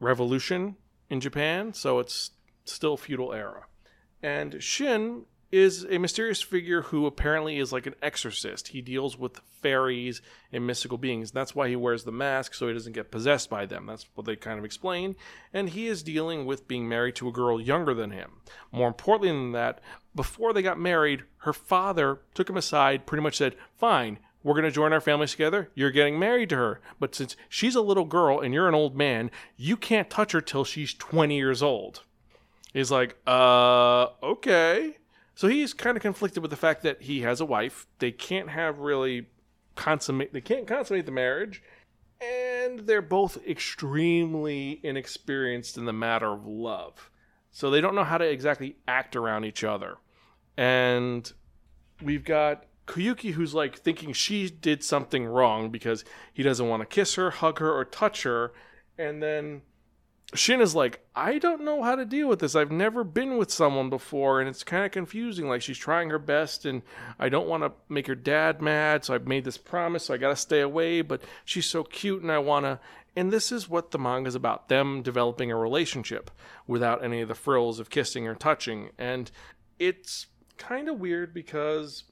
revolution 0.00 0.76
in 1.10 1.20
Japan, 1.20 1.74
so 1.74 1.98
it's 1.98 2.30
still 2.64 2.96
feudal 2.96 3.34
era. 3.34 3.64
And 4.22 4.62
Shin 4.62 5.24
is 5.50 5.86
a 5.88 5.98
mysterious 5.98 6.42
figure 6.42 6.82
who 6.82 7.06
apparently 7.06 7.58
is 7.58 7.72
like 7.72 7.86
an 7.86 7.94
exorcist. 8.02 8.68
He 8.68 8.82
deals 8.82 9.18
with 9.18 9.40
fairies 9.62 10.20
and 10.52 10.66
mystical 10.66 10.98
beings. 10.98 11.30
That's 11.30 11.54
why 11.54 11.68
he 11.68 11.76
wears 11.76 12.04
the 12.04 12.12
mask 12.12 12.54
so 12.54 12.68
he 12.68 12.74
doesn't 12.74 12.92
get 12.92 13.10
possessed 13.10 13.48
by 13.48 13.64
them. 13.64 13.86
That's 13.86 14.06
what 14.14 14.26
they 14.26 14.36
kind 14.36 14.58
of 14.58 14.64
explain. 14.64 15.16
And 15.52 15.70
he 15.70 15.86
is 15.86 16.02
dealing 16.02 16.44
with 16.44 16.68
being 16.68 16.88
married 16.88 17.16
to 17.16 17.28
a 17.28 17.32
girl 17.32 17.60
younger 17.60 17.94
than 17.94 18.10
him. 18.10 18.32
More 18.70 18.88
importantly 18.88 19.30
than 19.30 19.52
that, 19.52 19.80
before 20.14 20.52
they 20.52 20.62
got 20.62 20.78
married, 20.78 21.22
her 21.38 21.54
father 21.54 22.20
took 22.34 22.50
him 22.50 22.56
aside, 22.58 23.06
pretty 23.06 23.22
much 23.22 23.38
said, 23.38 23.56
Fine, 23.74 24.18
we're 24.42 24.54
going 24.54 24.64
to 24.64 24.70
join 24.70 24.92
our 24.92 25.00
families 25.00 25.32
together. 25.32 25.70
You're 25.74 25.90
getting 25.90 26.18
married 26.18 26.48
to 26.50 26.56
her. 26.56 26.80
But 27.00 27.14
since 27.14 27.36
she's 27.48 27.74
a 27.74 27.80
little 27.80 28.04
girl 28.04 28.40
and 28.40 28.54
you're 28.54 28.68
an 28.68 28.74
old 28.74 28.96
man, 28.96 29.30
you 29.56 29.76
can't 29.76 30.08
touch 30.08 30.32
her 30.32 30.40
till 30.40 30.64
she's 30.64 30.94
20 30.94 31.36
years 31.36 31.62
old. 31.62 32.02
He's 32.72 32.90
like, 32.90 33.16
uh, 33.26 34.08
okay. 34.22 34.96
So 35.34 35.48
he's 35.48 35.72
kind 35.72 35.96
of 35.96 36.02
conflicted 36.02 36.42
with 36.42 36.50
the 36.50 36.56
fact 36.56 36.82
that 36.82 37.02
he 37.02 37.22
has 37.22 37.40
a 37.40 37.44
wife. 37.44 37.86
They 37.98 38.12
can't 38.12 38.50
have 38.50 38.78
really 38.78 39.26
consummate, 39.74 40.32
they 40.32 40.40
can't 40.40 40.66
consummate 40.66 41.06
the 41.06 41.12
marriage. 41.12 41.62
And 42.20 42.80
they're 42.80 43.00
both 43.00 43.38
extremely 43.46 44.80
inexperienced 44.82 45.78
in 45.78 45.84
the 45.84 45.92
matter 45.92 46.32
of 46.32 46.46
love. 46.46 47.10
So 47.50 47.70
they 47.70 47.80
don't 47.80 47.94
know 47.94 48.04
how 48.04 48.18
to 48.18 48.24
exactly 48.24 48.76
act 48.86 49.16
around 49.16 49.44
each 49.44 49.64
other. 49.64 49.98
And 50.56 51.32
we've 52.02 52.24
got 52.24 52.64
Kuyuki, 52.88 53.32
who's 53.32 53.54
like 53.54 53.78
thinking 53.78 54.12
she 54.12 54.50
did 54.50 54.82
something 54.82 55.26
wrong 55.26 55.70
because 55.70 56.04
he 56.32 56.42
doesn't 56.42 56.68
want 56.68 56.80
to 56.80 56.86
kiss 56.86 57.14
her, 57.14 57.30
hug 57.30 57.60
her, 57.60 57.72
or 57.72 57.84
touch 57.84 58.24
her. 58.24 58.52
And 58.98 59.22
then 59.22 59.62
Shin 60.34 60.60
is 60.60 60.74
like, 60.74 61.00
I 61.14 61.38
don't 61.38 61.64
know 61.64 61.82
how 61.82 61.94
to 61.94 62.04
deal 62.04 62.28
with 62.28 62.40
this. 62.40 62.54
I've 62.54 62.70
never 62.70 63.04
been 63.04 63.38
with 63.38 63.50
someone 63.50 63.88
before, 63.88 64.40
and 64.40 64.48
it's 64.48 64.64
kind 64.64 64.84
of 64.84 64.90
confusing. 64.90 65.48
Like, 65.48 65.62
she's 65.62 65.78
trying 65.78 66.10
her 66.10 66.18
best, 66.18 66.66
and 66.66 66.82
I 67.18 67.28
don't 67.28 67.48
want 67.48 67.62
to 67.62 67.72
make 67.88 68.08
her 68.08 68.14
dad 68.14 68.60
mad, 68.60 69.04
so 69.04 69.14
I've 69.14 69.26
made 69.26 69.44
this 69.44 69.56
promise, 69.56 70.06
so 70.06 70.14
I 70.14 70.18
got 70.18 70.30
to 70.30 70.36
stay 70.36 70.60
away, 70.60 71.00
but 71.00 71.22
she's 71.44 71.66
so 71.66 71.84
cute, 71.84 72.22
and 72.22 72.32
I 72.32 72.38
want 72.38 72.66
to. 72.66 72.80
And 73.16 73.32
this 73.32 73.50
is 73.50 73.68
what 73.68 73.90
the 73.90 73.98
manga 73.98 74.28
is 74.28 74.34
about 74.34 74.68
them 74.68 75.02
developing 75.02 75.50
a 75.50 75.56
relationship 75.56 76.30
without 76.66 77.02
any 77.02 77.20
of 77.20 77.28
the 77.28 77.34
frills 77.34 77.80
of 77.80 77.90
kissing 77.90 78.28
or 78.28 78.34
touching. 78.34 78.90
And 78.98 79.30
it's 79.78 80.26
kind 80.58 80.88
of 80.88 81.00
weird 81.00 81.32
because 81.32 82.04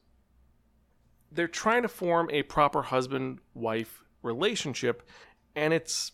they're 1.32 1.49
trying 1.49 1.82
to 1.82 1.88
form 1.88 2.28
a 2.32 2.43
proper 2.43 2.82
husband 2.82 3.38
wife 3.55 4.02
relationship 4.23 5.02
and 5.55 5.73
it's 5.73 6.12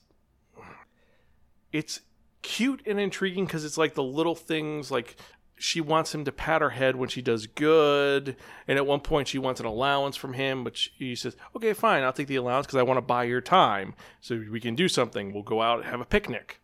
it's 1.73 2.00
cute 2.43 2.82
and 2.87 3.00
intriguing 3.00 3.47
because 3.47 3.64
it's 3.64 3.79
like 3.79 3.94
the 3.94 4.03
little 4.03 4.35
things 4.35 4.91
like 4.91 5.17
she 5.56 5.81
wants 5.81 6.12
him 6.12 6.25
to 6.25 6.32
pat 6.32 6.61
her 6.61 6.70
head 6.70 6.97
when 6.97 7.09
she 7.09 7.23
does 7.23 7.47
good 7.47 8.37
and 8.67 8.79
at 8.79 8.87
one 8.87 9.00
point 9.00 9.29
she 9.29 9.38
wants 9.38 9.61
an 9.61 9.67
allowance 9.67 10.17
from 10.17 10.32
him 10.32 10.64
but 10.64 10.76
he 10.99 11.14
says 11.14 11.37
okay 11.55 11.73
fine 11.73 12.03
i'll 12.03 12.12
take 12.12 12.26
the 12.26 12.37
allowance 12.37 12.67
because 12.67 12.79
i 12.79 12.82
want 12.82 12.97
to 12.97 13.03
buy 13.03 13.25
your 13.25 13.41
time. 13.41 13.94
So 14.20 14.43
we 14.50 14.61
can 14.61 14.75
do 14.75 14.88
something. 14.88 15.32
We'll 15.32 15.43
go 15.43 15.62
out 15.62 15.79
and 15.79 15.88
have 15.88 16.00
a 16.00 16.05
picnic. 16.05 16.61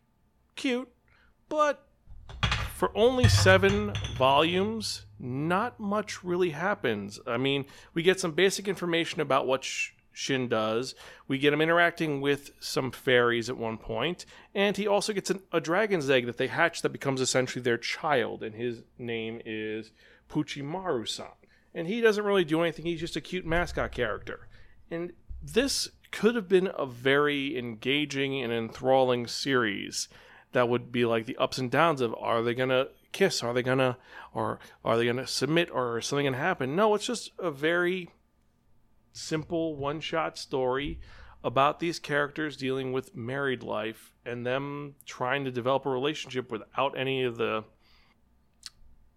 Cute 0.56 0.90
but 1.48 1.87
for 2.78 2.96
only 2.96 3.28
seven 3.28 3.92
volumes, 4.16 5.04
not 5.18 5.80
much 5.80 6.22
really 6.22 6.50
happens. 6.50 7.18
I 7.26 7.36
mean, 7.36 7.64
we 7.92 8.04
get 8.04 8.20
some 8.20 8.30
basic 8.30 8.68
information 8.68 9.20
about 9.20 9.48
what 9.48 9.68
Shin 10.12 10.46
does. 10.46 10.94
We 11.26 11.38
get 11.38 11.52
him 11.52 11.60
interacting 11.60 12.20
with 12.20 12.52
some 12.60 12.92
fairies 12.92 13.50
at 13.50 13.56
one 13.56 13.78
point, 13.78 14.26
and 14.54 14.76
he 14.76 14.86
also 14.86 15.12
gets 15.12 15.28
an, 15.28 15.42
a 15.50 15.60
dragon's 15.60 16.08
egg 16.08 16.26
that 16.26 16.36
they 16.36 16.46
hatch 16.46 16.82
that 16.82 16.90
becomes 16.90 17.20
essentially 17.20 17.62
their 17.62 17.78
child, 17.78 18.44
and 18.44 18.54
his 18.54 18.84
name 18.96 19.40
is 19.44 19.90
Puchimaru-san. 20.30 21.26
And 21.74 21.88
he 21.88 22.00
doesn't 22.00 22.24
really 22.24 22.44
do 22.44 22.62
anything; 22.62 22.86
he's 22.86 23.00
just 23.00 23.16
a 23.16 23.20
cute 23.20 23.44
mascot 23.44 23.90
character. 23.90 24.46
And 24.88 25.14
this 25.42 25.88
could 26.12 26.36
have 26.36 26.48
been 26.48 26.70
a 26.78 26.86
very 26.86 27.58
engaging 27.58 28.40
and 28.40 28.52
enthralling 28.52 29.26
series 29.26 30.06
that 30.52 30.68
would 30.68 30.90
be 30.90 31.04
like 31.04 31.26
the 31.26 31.36
ups 31.36 31.58
and 31.58 31.70
downs 31.70 32.00
of 32.00 32.14
are 32.18 32.42
they 32.42 32.54
gonna 32.54 32.88
kiss? 33.12 33.42
Are 33.42 33.52
they 33.52 33.62
gonna 33.62 33.98
or 34.32 34.58
are 34.84 34.96
they 34.96 35.06
gonna 35.06 35.26
submit 35.26 35.70
or 35.70 36.00
something 36.00 36.26
gonna 36.26 36.36
happen? 36.36 36.76
No 36.76 36.94
it's 36.94 37.06
just 37.06 37.32
a 37.38 37.50
very 37.50 38.10
simple 39.12 39.76
one 39.76 40.00
shot 40.00 40.38
story 40.38 41.00
about 41.44 41.80
these 41.80 41.98
characters 41.98 42.56
dealing 42.56 42.92
with 42.92 43.14
married 43.14 43.62
life 43.62 44.12
and 44.24 44.44
them 44.44 44.94
trying 45.06 45.44
to 45.44 45.50
develop 45.50 45.86
a 45.86 45.90
relationship 45.90 46.50
without 46.50 46.98
any 46.98 47.22
of 47.22 47.36
the 47.36 47.64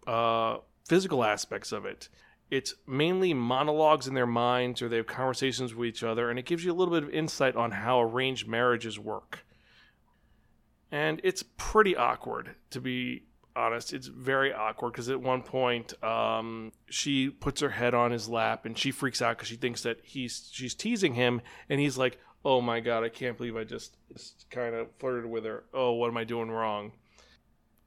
uh, 0.06 0.58
physical 0.86 1.24
aspects 1.24 1.72
of 1.72 1.84
it. 1.84 2.08
It's 2.50 2.74
mainly 2.86 3.32
monologues 3.32 4.06
in 4.06 4.14
their 4.14 4.26
minds 4.26 4.82
or 4.82 4.88
they 4.88 4.96
have 4.96 5.06
conversations 5.06 5.74
with 5.74 5.88
each 5.88 6.02
other 6.02 6.30
and 6.30 6.38
it 6.38 6.44
gives 6.44 6.64
you 6.64 6.72
a 6.72 6.74
little 6.74 6.94
bit 6.94 7.02
of 7.02 7.10
insight 7.10 7.56
on 7.56 7.70
how 7.70 8.02
arranged 8.02 8.46
marriages 8.46 8.98
work 8.98 9.44
and 10.92 11.20
it's 11.24 11.42
pretty 11.56 11.96
awkward 11.96 12.54
to 12.70 12.80
be 12.80 13.24
honest. 13.56 13.92
It's 13.92 14.06
very 14.06 14.52
awkward 14.52 14.92
because 14.92 15.08
at 15.08 15.20
one 15.20 15.42
point, 15.42 16.02
um, 16.04 16.72
she 16.88 17.30
puts 17.30 17.60
her 17.60 17.70
head 17.70 17.94
on 17.94 18.10
his 18.10 18.28
lap 18.28 18.64
and 18.64 18.76
she 18.78 18.90
freaks 18.90 19.20
out 19.20 19.36
because 19.36 19.48
she 19.48 19.56
thinks 19.56 19.82
that 19.82 19.98
he's 20.02 20.48
she's 20.52 20.74
teasing 20.74 21.14
him, 21.14 21.40
and 21.68 21.80
he's 21.80 21.98
like, 21.98 22.18
"Oh 22.44 22.60
my 22.60 22.80
god, 22.80 23.04
I 23.04 23.08
can't 23.08 23.36
believe 23.36 23.56
I 23.56 23.64
just, 23.64 23.96
just 24.12 24.48
kind 24.50 24.74
of 24.74 24.88
flirted 24.98 25.26
with 25.26 25.44
her. 25.44 25.64
Oh, 25.72 25.92
what 25.92 26.08
am 26.08 26.16
I 26.16 26.24
doing 26.24 26.50
wrong?" 26.50 26.92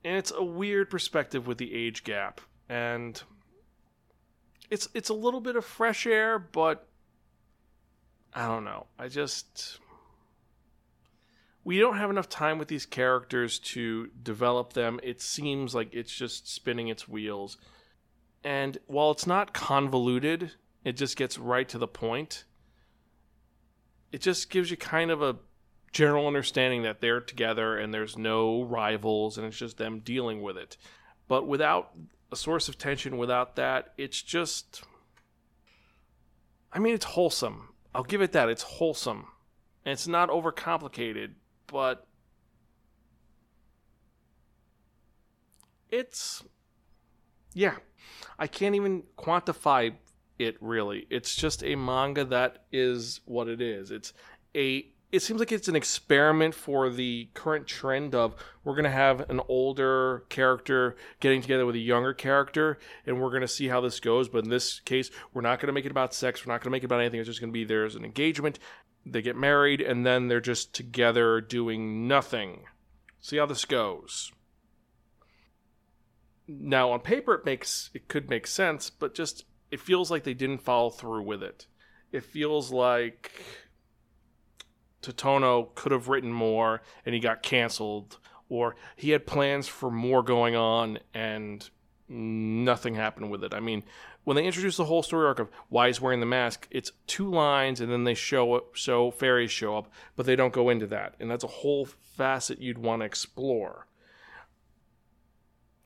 And 0.04 0.18
it's 0.18 0.32
a 0.36 0.44
weird 0.44 0.90
perspective 0.90 1.48
with 1.48 1.58
the 1.58 1.74
age 1.74 2.04
gap, 2.04 2.42
and 2.70 3.22
it's 4.70 4.90
it's 4.94 5.10
a 5.10 5.14
little 5.16 5.42
bit 5.42 5.56
of 5.56 5.66
fresh 5.66 6.06
air, 6.06 6.38
but 6.40 6.88
I 8.34 8.48
don't 8.48 8.66
know. 8.66 8.88
I 9.00 9.08
just 9.08 9.80
we 11.66 11.80
don't 11.80 11.98
have 11.98 12.10
enough 12.12 12.30
time 12.30 12.60
with 12.60 12.70
these 12.70 12.86
characters 12.86 13.60
to 13.60 14.08
develop 14.24 14.74
them. 14.74 15.00
It 15.04 15.20
seems 15.22 15.76
like 15.76 15.94
it's 15.94 16.16
just 16.16 16.48
spinning 16.48 16.88
its 16.88 17.08
wheels. 17.10 17.58
And 18.44 18.78
while 18.86 19.12
it's 19.12 19.26
not 19.28 19.54
convoluted, 19.54 20.52
it 20.84 20.96
just 20.96 21.18
gets 21.18 21.38
right 21.40 21.68
to 21.70 21.78
the 21.80 21.88
point. 21.88 22.46
it 24.12 24.22
just 24.22 24.50
gives 24.50 24.72
you 24.72 24.78
kind 24.78 25.12
of 25.12 25.22
a 25.22 25.36
general 25.92 26.28
understanding 26.28 26.84
that 26.84 27.02
they're 27.02 27.20
together 27.20 27.78
and 27.78 27.94
there's 27.94 28.18
no 28.18 28.64
rivals 28.64 29.38
and 29.38 29.46
it's 29.46 29.58
just 29.58 29.78
them 29.78 30.00
dealing 30.00 30.42
with 30.42 30.58
it. 30.58 30.78
But 31.28 31.48
without 31.48 31.92
a 32.32 32.36
source 32.38 32.70
of 32.70 32.78
tension, 32.78 33.18
without 33.18 33.58
that, 33.58 33.94
it's 33.98 34.22
just. 34.22 34.84
I 36.72 36.80
mean, 36.80 36.94
it's 36.94 37.06
wholesome. 37.06 37.70
I'll 37.94 38.04
give 38.04 38.22
it 38.22 38.32
that. 38.34 38.48
It's 38.48 38.64
wholesome. 38.64 39.28
And 39.84 39.92
it's 39.92 40.08
not 40.08 40.30
overcomplicated, 40.30 41.32
but. 41.68 42.06
It's. 45.90 46.44
Yeah. 47.54 47.76
I 48.38 48.48
can't 48.48 48.76
even 48.76 49.04
quantify 49.18 49.94
it 50.40 50.58
really. 50.60 51.08
It's 51.10 51.36
just 51.36 51.64
a 51.64 51.76
manga 51.76 52.26
that 52.26 52.66
is 52.72 53.22
what 53.26 53.48
it 53.48 53.62
is. 53.62 53.92
It's 53.92 54.14
a 54.56 54.88
it 55.12 55.22
seems 55.22 55.40
like 55.40 55.52
it's 55.52 55.70
an 55.70 55.78
experiment 55.78 56.54
for 56.54 56.90
the 56.90 57.30
current 57.34 57.68
trend 57.68 58.14
of 58.14 58.36
we're 58.64 58.74
going 58.74 58.84
to 58.84 58.90
have 58.90 59.30
an 59.30 59.40
older 59.48 60.26
character 60.30 60.98
getting 61.22 61.42
together 61.42 61.66
with 61.66 61.76
a 61.76 61.80
younger 61.80 62.14
character 62.14 62.80
and 63.06 63.22
we're 63.22 63.30
going 63.30 63.42
to 63.42 63.48
see 63.48 63.68
how 63.68 63.80
this 63.80 64.00
goes 64.00 64.28
but 64.28 64.44
in 64.44 64.50
this 64.50 64.82
case 64.82 65.12
we're 65.34 65.42
not 65.42 65.60
going 65.60 65.68
to 65.68 65.74
make 65.74 65.86
it 65.86 65.92
about 65.92 66.14
sex 66.14 66.46
we're 66.46 66.52
not 66.52 66.60
going 66.60 66.70
to 66.70 66.72
make 66.72 66.84
it 66.84 66.88
about 66.88 67.00
anything 67.00 67.20
it's 67.20 67.30
just 67.30 67.40
going 67.40 67.52
to 67.52 67.54
be 67.54 67.64
there's 67.64 67.96
an 67.96 68.04
engagement 68.04 68.60
they 69.06 69.22
get 69.22 69.36
married 69.36 69.82
and 69.82 70.06
then 70.06 70.28
they're 70.28 70.42
just 70.42 70.74
together 70.74 71.40
doing 71.42 72.08
nothing. 72.08 72.64
See 73.22 73.38
how 73.38 73.46
this 73.46 73.66
goes. 73.66 74.32
Now 76.48 76.92
on 76.92 77.00
paper 77.00 77.34
it 77.34 77.46
makes 77.46 77.90
it 77.94 78.08
could 78.08 78.30
make 78.30 78.48
sense 78.48 78.90
but 78.90 79.16
just 79.16 79.46
it 79.72 79.80
feels 79.80 80.12
like 80.12 80.24
they 80.24 80.34
didn't 80.34 80.62
follow 80.62 80.90
through 80.90 81.24
with 81.24 81.44
it. 81.44 81.68
It 82.12 82.24
feels 82.24 82.72
like 82.72 83.32
Totono 85.02 85.74
could 85.76 85.92
have 85.92 86.08
written 86.08 86.32
more 86.32 86.82
and 87.06 87.14
he 87.14 87.22
got 87.22 87.44
canceled, 87.44 88.18
or 88.50 88.76
he 88.96 89.12
had 89.12 89.26
plans 89.26 89.68
for 89.68 89.92
more 89.92 90.24
going 90.24 90.56
on 90.56 91.00
and 91.14 91.70
nothing 92.08 92.96
happened 92.96 93.30
with 93.30 93.44
it. 93.44 93.54
I 93.54 93.60
mean, 93.60 93.84
when 94.24 94.36
they 94.36 94.46
introduce 94.46 94.78
the 94.78 94.86
whole 94.86 95.04
story 95.04 95.28
arc 95.28 95.40
of 95.40 95.50
why 95.70 95.88
he's 95.88 96.02
wearing 96.02 96.20
the 96.20 96.26
mask, 96.26 96.68
it's 96.72 96.92
two 97.08 97.30
lines 97.30 97.82
and 97.82 97.92
then 97.92 98.04
they 98.04 98.14
show 98.14 98.54
up, 98.54 98.78
so 98.78 99.12
fairies 99.12 99.52
show 99.52 99.78
up, 99.78 99.92
but 100.16 100.26
they 100.26 100.36
don't 100.36 100.54
go 100.54 100.70
into 100.70 100.88
that, 100.88 101.16
and 101.20 101.30
that's 101.30 101.44
a 101.44 101.48
whole 101.48 101.86
facet 101.86 102.62
you'd 102.62 102.78
want 102.78 103.02
to 103.02 103.06
explore. 103.06 103.88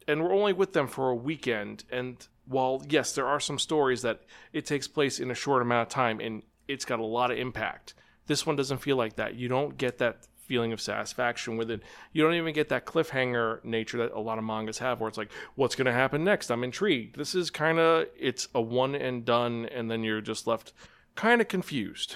And 0.07 0.23
we're 0.23 0.33
only 0.33 0.53
with 0.53 0.73
them 0.73 0.87
for 0.87 1.09
a 1.09 1.15
weekend, 1.15 1.83
and 1.91 2.25
while 2.45 2.83
yes, 2.89 3.13
there 3.13 3.27
are 3.27 3.39
some 3.39 3.59
stories 3.59 4.01
that 4.01 4.21
it 4.53 4.65
takes 4.65 4.87
place 4.87 5.19
in 5.19 5.29
a 5.29 5.35
short 5.35 5.61
amount 5.61 5.87
of 5.87 5.93
time, 5.93 6.19
and 6.19 6.43
it's 6.67 6.85
got 6.85 6.99
a 6.99 7.05
lot 7.05 7.31
of 7.31 7.37
impact. 7.37 7.93
This 8.25 8.45
one 8.45 8.55
doesn't 8.55 8.79
feel 8.79 8.95
like 8.95 9.15
that. 9.17 9.35
You 9.35 9.47
don't 9.47 9.77
get 9.77 9.99
that 9.99 10.27
feeling 10.49 10.73
of 10.73 10.81
satisfaction 10.81 11.57
with 11.57 11.69
it. 11.69 11.83
You 12.11 12.23
don't 12.23 12.33
even 12.33 12.55
get 12.55 12.69
that 12.69 12.87
cliffhanger 12.87 13.63
nature 13.63 13.99
that 13.99 14.11
a 14.13 14.19
lot 14.19 14.39
of 14.39 14.43
mangas 14.43 14.79
have 14.79 14.99
where 14.99 15.07
it's 15.07 15.17
like, 15.17 15.31
what's 15.53 15.75
going 15.75 15.85
to 15.85 15.93
happen 15.93 16.23
next? 16.23 16.49
I'm 16.49 16.63
intrigued. 16.63 17.17
This 17.17 17.35
is 17.35 17.51
kind 17.51 17.77
of, 17.77 18.07
it's 18.17 18.47
a 18.55 18.59
one 18.59 18.95
and 18.95 19.23
done, 19.23 19.67
and 19.67 19.91
then 19.91 20.03
you're 20.03 20.21
just 20.21 20.47
left 20.47 20.73
kind 21.13 21.39
of 21.39 21.47
confused. 21.47 22.15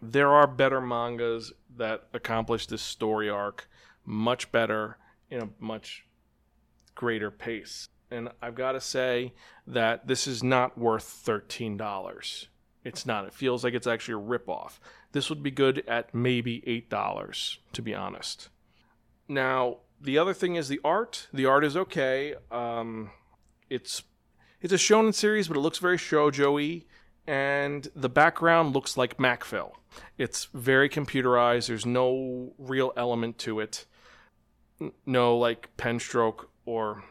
There 0.00 0.32
are 0.32 0.46
better 0.46 0.80
mangas 0.80 1.52
that 1.76 2.08
accomplish 2.14 2.66
this 2.66 2.82
story 2.82 3.28
arc 3.28 3.68
much 4.06 4.50
better 4.50 4.96
in 5.30 5.42
a 5.42 5.48
much 5.60 6.06
greater 6.94 7.30
pace. 7.30 7.90
And 8.10 8.30
I've 8.40 8.54
got 8.54 8.72
to 8.72 8.80
say 8.80 9.34
that 9.66 10.06
this 10.06 10.26
is 10.26 10.42
not 10.42 10.78
worth 10.78 11.22
$13. 11.26 12.46
It's 12.84 13.06
not. 13.06 13.24
It 13.26 13.32
feels 13.32 13.62
like 13.62 13.74
it's 13.74 13.86
actually 13.86 14.14
a 14.14 14.26
ripoff. 14.38 14.78
This 15.12 15.30
would 15.30 15.42
be 15.42 15.50
good 15.50 15.84
at 15.86 16.14
maybe 16.14 16.60
$8, 16.90 17.58
to 17.72 17.82
be 17.82 17.94
honest. 17.94 18.48
Now, 19.28 19.78
the 20.00 20.18
other 20.18 20.34
thing 20.34 20.56
is 20.56 20.68
the 20.68 20.80
art. 20.84 21.28
The 21.32 21.46
art 21.46 21.64
is 21.64 21.76
okay. 21.76 22.34
Um, 22.50 23.10
it's 23.70 24.02
it's 24.60 24.72
a 24.72 24.76
shonen 24.76 25.14
series, 25.14 25.48
but 25.48 25.56
it 25.56 25.60
looks 25.60 25.78
very 25.78 25.96
shoujo-y, 25.96 26.84
and 27.26 27.88
the 27.96 28.08
background 28.08 28.74
looks 28.74 28.96
like 28.96 29.18
Macville. 29.18 29.72
It's 30.18 30.46
very 30.54 30.88
computerized. 30.88 31.68
There's 31.68 31.86
no 31.86 32.52
real 32.58 32.92
element 32.96 33.38
to 33.38 33.60
it. 33.60 33.86
No 35.06 35.36
like 35.36 35.76
pen 35.76 36.00
stroke 36.00 36.50
or 36.64 37.04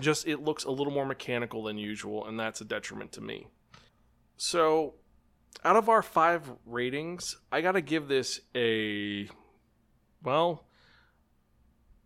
just 0.00 0.26
it 0.26 0.42
looks 0.42 0.64
a 0.64 0.70
little 0.70 0.92
more 0.92 1.06
mechanical 1.06 1.62
than 1.62 1.78
usual, 1.78 2.26
and 2.26 2.38
that's 2.38 2.60
a 2.60 2.64
detriment 2.64 3.12
to 3.12 3.20
me. 3.20 3.46
So, 4.36 4.94
out 5.64 5.76
of 5.76 5.88
our 5.88 6.02
five 6.02 6.50
ratings, 6.66 7.36
I 7.50 7.60
got 7.60 7.72
to 7.72 7.80
give 7.80 8.08
this 8.08 8.40
a. 8.54 9.28
Well, 10.22 10.64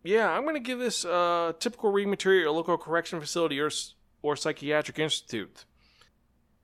yeah, 0.03 0.29
I'm 0.29 0.43
going 0.43 0.55
to 0.55 0.59
give 0.59 0.79
this 0.79 1.05
a 1.05 1.55
typical 1.59 1.91
reading 1.91 2.09
material 2.09 2.55
local 2.55 2.77
correction 2.77 3.19
facility 3.19 3.59
or, 3.59 3.69
or 4.21 4.35
psychiatric 4.35 4.99
institute. 4.99 5.65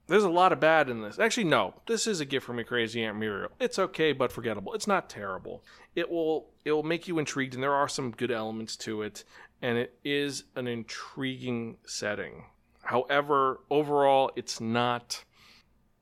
There's 0.08 0.24
a 0.24 0.30
lot 0.30 0.54
of 0.54 0.60
bad 0.62 0.90
in 0.90 1.02
this. 1.02 1.20
Actually, 1.20 1.46
no. 1.46 1.74
This 1.86 2.08
is 2.08 2.22
a 2.22 2.26
gift 2.26 2.46
from 2.46 2.60
a 2.60 2.64
crazy 2.64 3.04
Aunt 3.04 3.18
Muriel. 3.18 3.52
It's 3.60 3.78
okay, 3.78 4.14
but 4.14 4.32
forgettable. 4.32 4.74
It's 4.74 4.88
not 4.88 5.10
terrible. 5.10 5.64
It 5.96 6.10
will 6.10 6.50
it 6.64 6.72
will 6.72 6.84
make 6.84 7.08
you 7.08 7.20
intrigued, 7.20 7.54
and 7.54 7.64
there 7.64 7.74
are 7.74 7.90
some 7.90 8.12
good 8.12 8.32
elements 8.32 8.78
to 8.78 9.02
it, 9.02 9.26
and 9.62 9.78
it 9.78 9.98
is 10.06 10.46
an 10.56 10.68
intriguing 10.68 11.78
setting. 11.86 12.46
However, 12.84 13.60
overall, 13.70 14.32
it's 14.38 14.62
not 14.62 15.26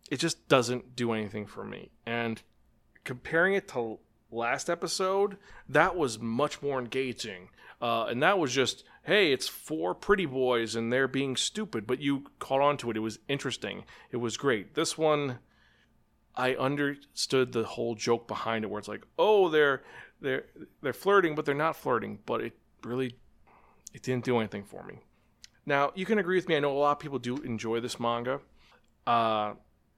it 0.09 0.19
just 0.19 0.47
doesn't 0.47 0.95
do 0.95 1.11
anything 1.13 1.45
for 1.45 1.63
me. 1.63 1.91
And 2.05 2.41
comparing 3.03 3.53
it 3.53 3.67
to 3.69 3.99
last 4.31 4.69
episode, 4.69 5.37
that 5.69 5.95
was 5.95 6.19
much 6.19 6.61
more 6.61 6.79
engaging. 6.79 7.49
Uh, 7.81 8.05
and 8.05 8.21
that 8.23 8.39
was 8.39 8.53
just, 8.53 8.83
hey, 9.03 9.31
it's 9.31 9.47
four 9.47 9.93
pretty 9.93 10.25
boys 10.25 10.75
and 10.75 10.91
they're 10.91 11.07
being 11.07 11.35
stupid, 11.35 11.85
but 11.85 11.99
you 11.99 12.25
caught 12.39 12.61
on 12.61 12.77
to 12.77 12.89
it. 12.89 12.97
It 12.97 13.01
was 13.01 13.19
interesting. 13.27 13.83
It 14.11 14.17
was 14.17 14.37
great. 14.37 14.75
This 14.75 14.97
one, 14.97 15.39
I 16.35 16.55
understood 16.55 17.51
the 17.51 17.63
whole 17.63 17.95
joke 17.95 18.27
behind 18.27 18.63
it, 18.65 18.69
where 18.69 18.79
it's 18.79 18.87
like, 18.87 19.05
oh, 19.17 19.49
they're 19.49 19.83
they're 20.21 20.45
they're 20.81 20.93
flirting, 20.93 21.35
but 21.35 21.45
they're 21.45 21.55
not 21.55 21.75
flirting. 21.75 22.19
But 22.25 22.41
it 22.41 22.53
really, 22.83 23.15
it 23.93 24.03
didn't 24.03 24.25
do 24.25 24.37
anything 24.39 24.63
for 24.63 24.83
me. 24.83 24.99
Now 25.65 25.91
you 25.95 26.05
can 26.05 26.19
agree 26.19 26.35
with 26.35 26.47
me. 26.47 26.55
I 26.55 26.59
know 26.59 26.71
a 26.71 26.77
lot 26.77 26.93
of 26.93 26.99
people 26.99 27.19
do 27.19 27.37
enjoy 27.37 27.79
this 27.79 27.99
manga. 27.99 28.39
Uh, 29.07 29.53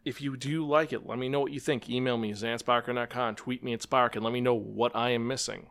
if 0.08 0.22
you 0.22 0.38
do 0.38 0.66
like 0.66 0.94
it, 0.94 1.06
let 1.06 1.20
me 1.20 1.28
know 1.28 1.42
what 1.42 1.52
you 1.52 1.60
think. 1.60 1.90
Email 1.90 2.18
me, 2.18 2.32
zansparker.com, 2.32 3.36
tweet 3.36 3.62
me 3.62 3.74
at 3.74 3.82
Spark, 3.82 4.16
and 4.16 4.24
let 4.24 4.34
me 4.34 4.40
know 4.40 4.54
what 4.54 4.96
I 4.96 5.10
am 5.10 5.28
missing. 5.28 5.68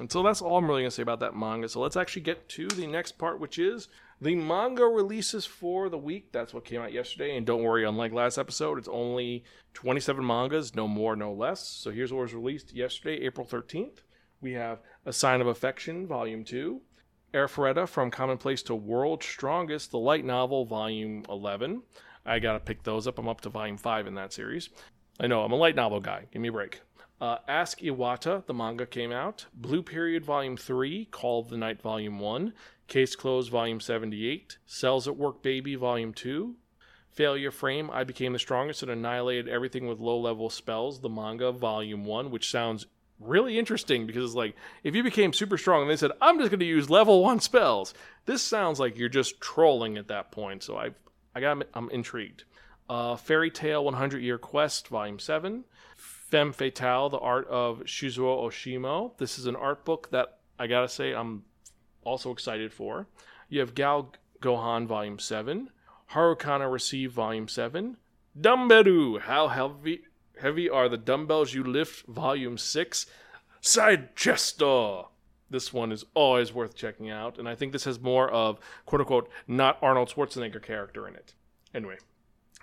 And 0.00 0.10
so 0.10 0.22
that's 0.22 0.40
all 0.40 0.56
I'm 0.56 0.66
really 0.66 0.82
going 0.82 0.90
to 0.90 0.94
say 0.94 1.02
about 1.02 1.20
that 1.20 1.36
manga. 1.36 1.68
So 1.68 1.80
let's 1.80 1.96
actually 1.96 2.22
get 2.22 2.48
to 2.50 2.66
the 2.68 2.86
next 2.86 3.12
part, 3.12 3.40
which 3.40 3.58
is 3.58 3.88
the 4.22 4.34
manga 4.34 4.84
releases 4.84 5.44
for 5.44 5.90
the 5.90 5.98
week. 5.98 6.32
That's 6.32 6.54
what 6.54 6.64
came 6.64 6.80
out 6.80 6.94
yesterday. 6.94 7.36
And 7.36 7.46
don't 7.46 7.62
worry, 7.62 7.84
unlike 7.84 8.12
last 8.12 8.38
episode, 8.38 8.78
it's 8.78 8.88
only 8.88 9.44
27 9.74 10.26
mangas, 10.26 10.74
no 10.74 10.88
more, 10.88 11.14
no 11.14 11.32
less. 11.32 11.66
So 11.66 11.90
here's 11.90 12.12
what 12.12 12.22
was 12.22 12.34
released 12.34 12.74
yesterday, 12.74 13.22
April 13.24 13.46
13th. 13.46 13.98
We 14.40 14.52
have 14.52 14.80
A 15.04 15.12
Sign 15.12 15.42
of 15.42 15.46
Affection, 15.46 16.06
Volume 16.06 16.42
2. 16.42 16.80
Arifureta 17.36 17.86
from 17.86 18.10
Commonplace 18.10 18.62
to 18.62 18.74
World's 18.74 19.26
Strongest, 19.26 19.90
the 19.90 19.98
light 19.98 20.24
novel, 20.24 20.64
volume 20.64 21.22
11. 21.28 21.82
I 22.24 22.38
got 22.38 22.54
to 22.54 22.60
pick 22.60 22.82
those 22.82 23.06
up. 23.06 23.18
I'm 23.18 23.28
up 23.28 23.42
to 23.42 23.50
volume 23.50 23.76
5 23.76 24.06
in 24.06 24.14
that 24.14 24.32
series. 24.32 24.70
I 25.20 25.26
know, 25.26 25.42
I'm 25.42 25.52
a 25.52 25.56
light 25.56 25.76
novel 25.76 26.00
guy. 26.00 26.24
Give 26.32 26.40
me 26.40 26.48
a 26.48 26.52
break. 26.52 26.80
Uh, 27.20 27.36
Ask 27.46 27.80
Iwata, 27.80 28.46
the 28.46 28.54
manga 28.54 28.86
came 28.86 29.12
out. 29.12 29.46
Blue 29.54 29.82
Period, 29.82 30.24
Volume 30.24 30.56
3. 30.56 31.04
Call 31.06 31.40
of 31.40 31.50
the 31.50 31.58
Night, 31.58 31.82
Volume 31.82 32.18
1. 32.18 32.54
Case 32.88 33.14
Closed, 33.14 33.50
Volume 33.50 33.80
78. 33.80 34.56
Cells 34.64 35.06
at 35.06 35.16
Work 35.16 35.42
Baby, 35.42 35.74
Volume 35.74 36.14
2. 36.14 36.56
Failure 37.10 37.50
Frame, 37.50 37.90
I 37.90 38.04
Became 38.04 38.32
the 38.32 38.38
Strongest 38.38 38.82
and 38.82 38.90
Annihilated 38.90 39.48
Everything 39.48 39.86
with 39.86 40.00
Low 40.00 40.18
Level 40.18 40.48
Spells, 40.48 41.00
the 41.00 41.08
manga, 41.10 41.52
Volume 41.52 42.04
1, 42.06 42.30
which 42.30 42.50
sounds 42.50 42.86
really 43.18 43.58
interesting 43.58 44.06
because 44.06 44.24
it's 44.24 44.34
like 44.34 44.54
if 44.84 44.94
you 44.94 45.02
became 45.02 45.32
super 45.32 45.56
strong 45.56 45.82
and 45.82 45.90
they 45.90 45.96
said 45.96 46.10
i'm 46.20 46.38
just 46.38 46.50
going 46.50 46.60
to 46.60 46.66
use 46.66 46.90
level 46.90 47.22
one 47.22 47.40
spells 47.40 47.94
this 48.26 48.42
sounds 48.42 48.78
like 48.78 48.98
you're 48.98 49.08
just 49.08 49.40
trolling 49.40 49.96
at 49.96 50.08
that 50.08 50.30
point. 50.30 50.62
So 50.62 50.76
i 50.76 50.90
i 51.34 51.40
got 51.40 51.64
i'm 51.74 51.88
intrigued. 51.90 52.44
Uh, 52.88 53.16
fairy 53.16 53.50
tail 53.50 53.84
100 53.84 54.22
year 54.22 54.38
quest 54.38 54.88
volume 54.88 55.18
7 55.18 55.64
femme 55.96 56.52
fatale 56.52 57.08
the 57.08 57.18
art 57.18 57.48
of 57.48 57.80
shuzo 57.84 58.44
oshimi. 58.44 59.16
This 59.18 59.38
is 59.38 59.46
an 59.46 59.56
art 59.56 59.84
book 59.84 60.10
that 60.10 60.38
i 60.58 60.66
gotta 60.66 60.88
say 60.88 61.12
i'm 61.14 61.44
also 62.04 62.30
excited 62.30 62.72
for. 62.72 63.06
You 63.48 63.60
have 63.60 63.74
gal 63.74 64.12
gohan 64.40 64.86
volume 64.86 65.18
7 65.18 65.70
harukana 66.12 66.70
receive 66.70 67.12
volume 67.12 67.48
7 67.48 67.96
dumberu 68.38 69.20
how 69.20 69.48
heavy 69.48 70.02
Heavy 70.40 70.68
Are 70.68 70.88
the 70.88 70.96
Dumbbells 70.98 71.54
You 71.54 71.64
Lift, 71.64 72.06
Volume 72.06 72.58
6. 72.58 73.06
Side 73.60 74.14
Chester. 74.14 75.02
This 75.48 75.72
one 75.72 75.92
is 75.92 76.04
always 76.14 76.52
worth 76.52 76.74
checking 76.74 77.10
out, 77.10 77.38
and 77.38 77.48
I 77.48 77.54
think 77.54 77.72
this 77.72 77.84
has 77.84 78.00
more 78.00 78.28
of 78.30 78.58
quote 78.84 79.00
unquote 79.00 79.28
not 79.46 79.78
Arnold 79.80 80.08
Schwarzenegger 80.08 80.62
character 80.62 81.06
in 81.08 81.14
it. 81.14 81.34
Anyway, 81.74 81.96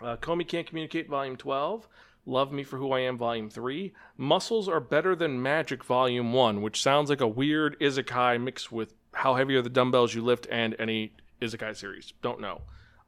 Uh, 0.01 0.17
Komi 0.17 0.47
Can't 0.47 0.67
Communicate, 0.67 1.07
Volume 1.07 1.37
12. 1.37 1.87
Love 2.25 2.51
Me 2.51 2.63
for 2.63 2.77
Who 2.77 2.91
I 2.91 3.01
Am, 3.01 3.17
Volume 3.17 3.49
3. 3.49 3.93
Muscles 4.17 4.67
Are 4.69 4.79
Better 4.79 5.15
Than 5.15 5.41
Magic, 5.41 5.83
Volume 5.83 6.31
1, 6.33 6.61
which 6.61 6.81
sounds 6.81 7.09
like 7.09 7.21
a 7.21 7.27
weird 7.27 7.77
isekai 7.79 8.41
mixed 8.41 8.71
with 8.71 8.93
How 9.13 9.35
Heavy 9.35 9.55
Are 9.55 9.61
the 9.61 9.69
Dumbbells 9.69 10.13
You 10.13 10.23
Lift 10.23 10.47
and 10.49 10.75
any 10.79 11.13
isekai 11.41 11.75
series. 11.75 12.13
Don't 12.21 12.39
know. 12.39 12.61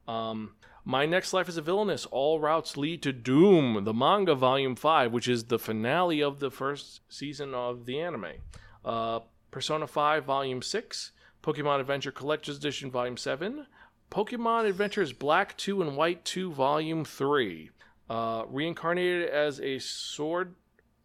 Um, 0.06 0.54
My 0.88 1.04
Next 1.04 1.32
Life 1.32 1.48
is 1.48 1.56
a 1.56 1.62
Villainess. 1.62 2.06
All 2.12 2.38
Routes 2.38 2.76
Lead 2.76 3.02
to 3.02 3.12
Doom, 3.12 3.82
the 3.82 3.92
manga, 3.92 4.36
Volume 4.36 4.76
5, 4.76 5.12
which 5.12 5.26
is 5.26 5.42
the 5.42 5.58
finale 5.58 6.22
of 6.22 6.38
the 6.38 6.48
first 6.48 7.00
season 7.08 7.54
of 7.54 7.86
the 7.86 7.98
anime. 7.98 8.34
Uh, 8.84 9.18
Persona 9.50 9.88
5, 9.88 10.24
Volume 10.24 10.62
6. 10.62 11.10
Pokemon 11.42 11.80
Adventure 11.80 12.12
Collector's 12.12 12.58
Edition, 12.58 12.92
Volume 12.92 13.16
7. 13.16 13.66
Pokemon 14.12 14.68
Adventures 14.68 15.12
Black 15.12 15.56
2 15.56 15.82
and 15.82 15.96
White 15.96 16.24
2, 16.24 16.52
Volume 16.52 17.04
3. 17.04 17.70
Uh, 18.08 18.44
reincarnated 18.48 19.28
as 19.28 19.60
a 19.60 19.80
sword, 19.80 20.54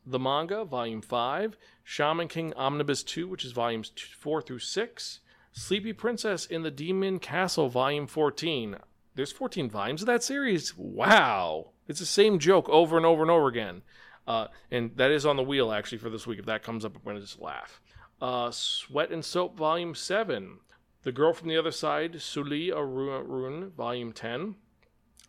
the 0.05 0.19
manga, 0.19 0.63
Volume 0.63 1.01
5. 1.01 1.57
Shaman 1.83 2.27
King 2.27 2.53
Omnibus 2.53 3.01
2, 3.01 3.27
which 3.27 3.43
is 3.43 3.51
Volumes 3.51 3.91
4 4.19 4.43
through 4.43 4.59
6. 4.59 5.19
Sleepy 5.53 5.91
Princess 5.91 6.45
in 6.45 6.61
the 6.61 6.69
Demon 6.69 7.17
Castle, 7.17 7.67
Volume 7.67 8.05
14. 8.05 8.77
There's 9.15 9.31
14 9.31 9.69
volumes 9.69 10.01
of 10.01 10.07
that 10.07 10.23
series. 10.23 10.75
Wow. 10.77 11.71
It's 11.87 11.99
the 11.99 12.05
same 12.05 12.39
joke 12.39 12.69
over 12.69 12.95
and 12.97 13.05
over 13.05 13.21
and 13.21 13.31
over 13.31 13.47
again. 13.47 13.81
Uh, 14.25 14.47
and 14.69 14.91
that 14.95 15.11
is 15.11 15.25
on 15.25 15.35
the 15.35 15.43
wheel, 15.43 15.71
actually, 15.71 15.97
for 15.97 16.09
this 16.09 16.25
week. 16.25 16.39
If 16.39 16.45
that 16.45 16.63
comes 16.63 16.85
up, 16.85 16.95
I'm 16.95 17.03
going 17.03 17.17
to 17.17 17.21
just 17.21 17.41
laugh. 17.41 17.81
Uh, 18.21 18.51
Sweat 18.51 19.11
and 19.11 19.25
Soap, 19.25 19.57
Volume 19.57 19.95
7. 19.95 20.59
The 21.03 21.11
Girl 21.11 21.33
from 21.33 21.49
the 21.49 21.57
Other 21.57 21.71
Side, 21.71 22.13
Siúil 22.13 22.71
a 22.71 22.75
Rún, 22.75 23.71
Volume 23.73 24.13
10. 24.13 24.55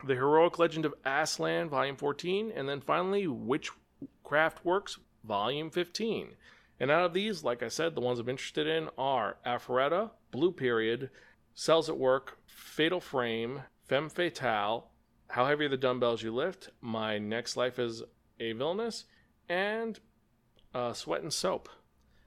The 0.04 0.14
Heroic 0.14 0.58
Legend 0.58 0.84
of 0.84 0.94
Arslan, 1.04 1.68
Volume 1.68 1.96
14. 1.96 2.52
And 2.54 2.68
then 2.68 2.80
finally, 2.80 3.26
Witchcraft 3.26 4.64
Works, 4.64 4.98
Volume 5.24 5.70
15. 5.70 6.34
And 6.78 6.90
out 6.90 7.04
of 7.04 7.14
these, 7.14 7.42
like 7.42 7.62
I 7.62 7.68
said, 7.68 7.94
the 7.94 8.00
ones 8.00 8.18
I'm 8.18 8.28
interested 8.28 8.66
in 8.66 8.90
are 8.98 9.36
Arifureta, 9.46 10.10
Blue 10.30 10.52
Period, 10.52 11.10
Cells 11.54 11.88
at 11.88 11.98
Work, 11.98 12.38
Fatal 12.46 13.00
Frame, 13.00 13.62
Femme 13.86 14.08
Fatale, 14.08 14.90
How 15.28 15.46
Heavy 15.46 15.66
Are 15.66 15.68
the 15.68 15.76
Dumbbells 15.76 16.22
You 16.22 16.32
Lift, 16.34 16.70
My 16.80 17.18
Next 17.18 17.56
Life 17.56 17.78
is 17.78 18.02
a 18.40 18.52
Villainess, 18.52 19.04
and 19.48 20.00
uh, 20.74 20.92
Sweat 20.92 21.22
and 21.22 21.32
Soap. 21.32 21.68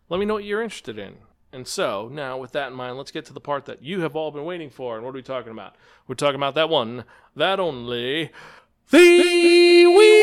Let 0.09 0.19
me 0.19 0.25
know 0.25 0.35
what 0.35 0.43
you're 0.43 0.61
interested 0.61 0.99
in. 0.99 1.15
And 1.51 1.67
so, 1.67 2.09
now 2.11 2.37
with 2.37 2.51
that 2.51 2.67
in 2.67 2.73
mind, 2.73 2.97
let's 2.97 3.11
get 3.11 3.25
to 3.25 3.33
the 3.33 3.39
part 3.39 3.65
that 3.65 3.81
you 3.81 4.01
have 4.01 4.15
all 4.15 4.31
been 4.31 4.45
waiting 4.45 4.69
for. 4.69 4.95
And 4.95 5.05
what 5.05 5.11
are 5.11 5.13
we 5.13 5.23
talking 5.23 5.51
about? 5.51 5.75
We're 6.07 6.15
talking 6.15 6.35
about 6.35 6.55
that 6.55 6.69
one, 6.69 7.05
that 7.35 7.59
only, 7.59 8.31
the 8.91 9.85
Wheel 9.87 10.14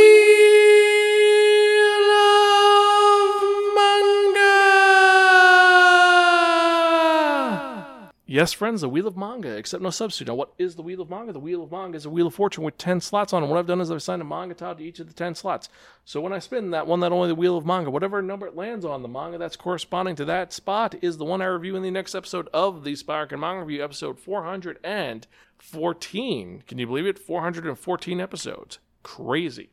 Yes, 8.33 8.55
friends, 8.55 8.81
the 8.81 8.89
Wheel 8.89 9.07
of 9.07 9.15
Manga, 9.15 9.55
except 9.59 9.83
no 9.83 9.91
substitute. 9.91 10.29
Now, 10.29 10.37
what 10.37 10.55
is 10.57 10.75
the 10.75 10.81
Wheel 10.81 11.03
of 11.03 11.11
Manga? 11.11 11.35
The 11.35 11.39
Wheel 11.39 11.65
of 11.65 11.71
Manga 11.71 11.99
is 11.99 12.07
a 12.07 12.11
Wheel 12.11 12.29
of 12.29 12.35
Fortune 12.35 12.65
with 12.65 12.79
10 12.79 13.03
slots 13.03 13.35
on 13.35 13.45
it. 13.45 13.47
What 13.47 13.59
I've 13.59 13.67
done 13.67 13.83
is 13.83 13.91
I've 13.91 13.99
assigned 13.99 14.23
a 14.23 14.25
manga 14.25 14.55
tile 14.55 14.75
to 14.75 14.83
each 14.83 15.01
of 15.01 15.07
the 15.07 15.13
10 15.13 15.35
slots. 15.35 15.69
So 16.07 16.23
when 16.23 16.33
I 16.33 16.39
spin 16.39 16.71
that 16.71 16.87
one, 16.87 17.01
that 17.01 17.13
only 17.13 17.29
the 17.29 17.35
Wheel 17.35 17.59
of 17.59 17.67
Manga, 17.67 17.91
whatever 17.91 18.23
number 18.23 18.47
it 18.47 18.57
lands 18.57 18.87
on, 18.87 19.03
the 19.03 19.09
manga 19.09 19.37
that's 19.37 19.57
corresponding 19.57 20.17
to 20.17 20.25
that 20.25 20.55
spot 20.55 20.95
is 21.03 21.19
the 21.19 21.27
one 21.27 21.43
I 21.43 21.45
review 21.45 21.77
in 21.77 21.83
the 21.83 21.91
next 21.91 22.15
episode 22.15 22.49
of 22.55 22.85
the 22.85 22.95
Spiraken 22.95 23.39
Manga 23.39 23.65
Review, 23.65 23.85
episode 23.85 24.19
414. 24.19 26.63
Can 26.67 26.79
you 26.79 26.87
believe 26.87 27.07
it? 27.07 27.19
414 27.19 28.19
episodes. 28.19 28.79
Crazy. 29.03 29.69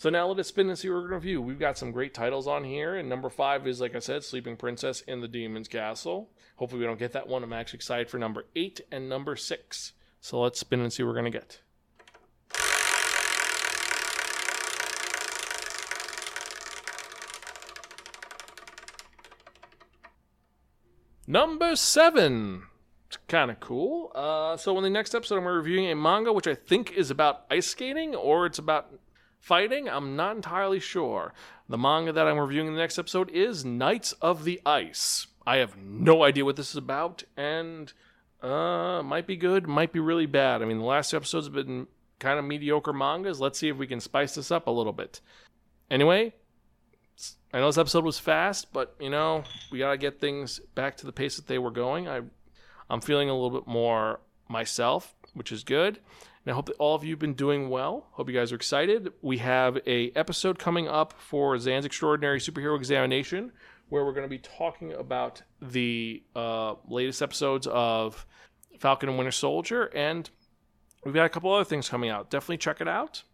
So 0.00 0.10
now 0.10 0.28
let 0.28 0.38
us 0.38 0.46
spin 0.46 0.68
and 0.68 0.78
see 0.78 0.88
what 0.88 0.94
we're 0.94 1.08
going 1.08 1.10
to 1.10 1.16
review. 1.16 1.42
We've 1.42 1.58
got 1.58 1.76
some 1.76 1.90
great 1.90 2.14
titles 2.14 2.46
on 2.46 2.62
here, 2.62 2.94
and 2.94 3.08
number 3.08 3.28
five 3.28 3.66
is, 3.66 3.80
like 3.80 3.96
I 3.96 3.98
said, 3.98 4.22
Sleeping 4.22 4.56
Princess 4.56 5.00
in 5.00 5.20
the 5.20 5.26
Demon's 5.26 5.66
Castle. 5.66 6.30
Hopefully, 6.54 6.78
we 6.78 6.86
don't 6.86 7.00
get 7.00 7.14
that 7.14 7.26
one. 7.26 7.42
I'm 7.42 7.52
actually 7.52 7.78
excited 7.78 8.08
for 8.08 8.16
number 8.16 8.44
eight 8.54 8.80
and 8.92 9.08
number 9.08 9.34
six. 9.34 9.94
So 10.20 10.40
let's 10.40 10.60
spin 10.60 10.78
and 10.78 10.92
see 10.92 11.02
what 11.02 11.16
we're 11.16 11.22
to 11.22 11.30
get. 11.30 11.60
Number 21.26 21.74
seven. 21.74 22.62
It's 23.08 23.16
kind 23.26 23.50
of 23.50 23.58
cool. 23.58 24.12
Uh, 24.14 24.56
so 24.56 24.76
in 24.76 24.84
the 24.84 24.90
next 24.90 25.16
episode, 25.16 25.38
I'm 25.38 25.46
reviewing 25.46 25.90
a 25.90 25.96
manga 25.96 26.32
which 26.32 26.46
I 26.46 26.54
think 26.54 26.92
is 26.92 27.10
about 27.10 27.46
ice 27.50 27.66
skating 27.66 28.14
or 28.14 28.46
it's 28.46 28.60
about 28.60 28.92
fighting. 29.40 29.88
I'm 29.88 30.16
not 30.16 30.36
entirely 30.36 30.80
sure. 30.80 31.32
The 31.68 31.78
manga 31.78 32.12
that 32.12 32.26
I'm 32.26 32.38
reviewing 32.38 32.68
in 32.68 32.74
the 32.74 32.80
next 32.80 32.98
episode 32.98 33.30
is 33.30 33.64
Knights 33.64 34.12
of 34.20 34.44
the 34.44 34.60
Ice. 34.64 35.26
I 35.46 35.56
have 35.56 35.76
no 35.76 36.24
idea 36.24 36.44
what 36.44 36.56
this 36.56 36.70
is 36.70 36.76
about, 36.76 37.24
and 37.36 37.92
uh, 38.42 39.02
might 39.02 39.26
be 39.26 39.36
good, 39.36 39.66
might 39.66 39.92
be 39.92 40.00
really 40.00 40.26
bad. 40.26 40.62
I 40.62 40.66
mean, 40.66 40.78
the 40.78 40.84
last 40.84 41.14
episodes 41.14 41.46
have 41.46 41.54
been 41.54 41.86
kind 42.18 42.38
of 42.38 42.44
mediocre 42.44 42.92
mangas. 42.92 43.40
Let's 43.40 43.58
see 43.58 43.68
if 43.68 43.76
we 43.76 43.86
can 43.86 44.00
spice 44.00 44.34
this 44.34 44.50
up 44.50 44.66
a 44.66 44.70
little 44.70 44.92
bit. 44.92 45.20
Anyway, 45.90 46.34
I 47.52 47.60
know 47.60 47.66
this 47.66 47.78
episode 47.78 48.04
was 48.04 48.18
fast, 48.18 48.72
but 48.72 48.94
you 49.00 49.10
know 49.10 49.44
we 49.70 49.78
gotta 49.78 49.96
get 49.96 50.20
things 50.20 50.60
back 50.74 50.96
to 50.98 51.06
the 51.06 51.12
pace 51.12 51.36
that 51.36 51.46
they 51.46 51.58
were 51.58 51.70
going. 51.70 52.08
I, 52.08 52.22
I'm 52.90 53.00
feeling 53.00 53.30
a 53.30 53.34
little 53.34 53.58
bit 53.58 53.66
more 53.66 54.20
myself, 54.48 55.14
which 55.34 55.50
is 55.50 55.64
good. 55.64 55.98
And 56.48 56.54
I 56.54 56.56
hope 56.56 56.64
that 56.64 56.76
all 56.78 56.94
of 56.94 57.04
you 57.04 57.10
have 57.10 57.18
been 57.18 57.34
doing 57.34 57.68
well. 57.68 58.06
Hope 58.12 58.30
you 58.30 58.34
guys 58.34 58.52
are 58.52 58.54
excited. 58.54 59.12
We 59.20 59.36
have 59.36 59.76
a 59.86 60.10
episode 60.12 60.58
coming 60.58 60.88
up 60.88 61.12
for 61.18 61.58
Xan's 61.58 61.84
Extraordinary 61.84 62.40
Superhero 62.40 62.74
Examination, 62.74 63.52
where 63.90 64.02
we're 64.02 64.14
going 64.14 64.24
to 64.24 64.30
be 64.30 64.38
talking 64.38 64.94
about 64.94 65.42
the 65.60 66.22
uh, 66.34 66.76
latest 66.88 67.20
episodes 67.20 67.66
of 67.66 68.24
Falcon 68.78 69.10
and 69.10 69.18
Winter 69.18 69.30
Soldier, 69.30 69.90
and 69.94 70.30
we've 71.04 71.12
got 71.12 71.26
a 71.26 71.28
couple 71.28 71.52
other 71.52 71.66
things 71.66 71.86
coming 71.86 72.08
out. 72.08 72.30
Definitely 72.30 72.56
check 72.56 72.80
it 72.80 72.88
out. 72.88 73.24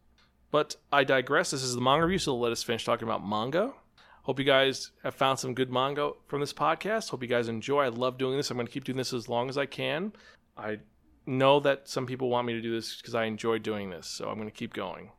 But 0.50 0.74
I 0.90 1.04
digress. 1.04 1.52
This 1.52 1.62
is 1.62 1.76
the 1.76 1.80
manga 1.80 2.06
review, 2.06 2.18
so 2.18 2.34
let 2.34 2.50
us 2.50 2.64
finish 2.64 2.84
talking 2.84 3.06
about 3.06 3.24
manga. 3.24 3.74
Hope 4.22 4.40
you 4.40 4.44
guys 4.44 4.90
have 5.04 5.14
found 5.14 5.38
some 5.38 5.54
good 5.54 5.70
manga 5.70 6.10
from 6.26 6.40
this 6.40 6.52
podcast. 6.52 7.10
Hope 7.10 7.22
you 7.22 7.28
guys 7.28 7.46
enjoy. 7.46 7.84
I 7.84 7.88
love 7.90 8.18
doing 8.18 8.36
this. 8.36 8.50
I'm 8.50 8.56
going 8.56 8.66
to 8.66 8.72
keep 8.72 8.82
doing 8.82 8.98
this 8.98 9.12
as 9.12 9.28
long 9.28 9.48
as 9.48 9.56
I 9.56 9.66
can. 9.66 10.12
I 10.56 10.78
know 11.26 11.60
that 11.60 11.88
some 11.88 12.06
people 12.06 12.28
want 12.28 12.46
me 12.46 12.52
to 12.54 12.60
do 12.60 12.72
this 12.74 12.96
because 12.96 13.14
I 13.14 13.24
enjoy 13.24 13.58
doing 13.58 13.90
this, 13.90 14.06
so 14.06 14.28
I'm 14.28 14.36
going 14.36 14.48
to 14.48 14.54
keep 14.54 14.74
going. 14.74 15.10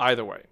Either 0.00 0.24
way, 0.24 0.42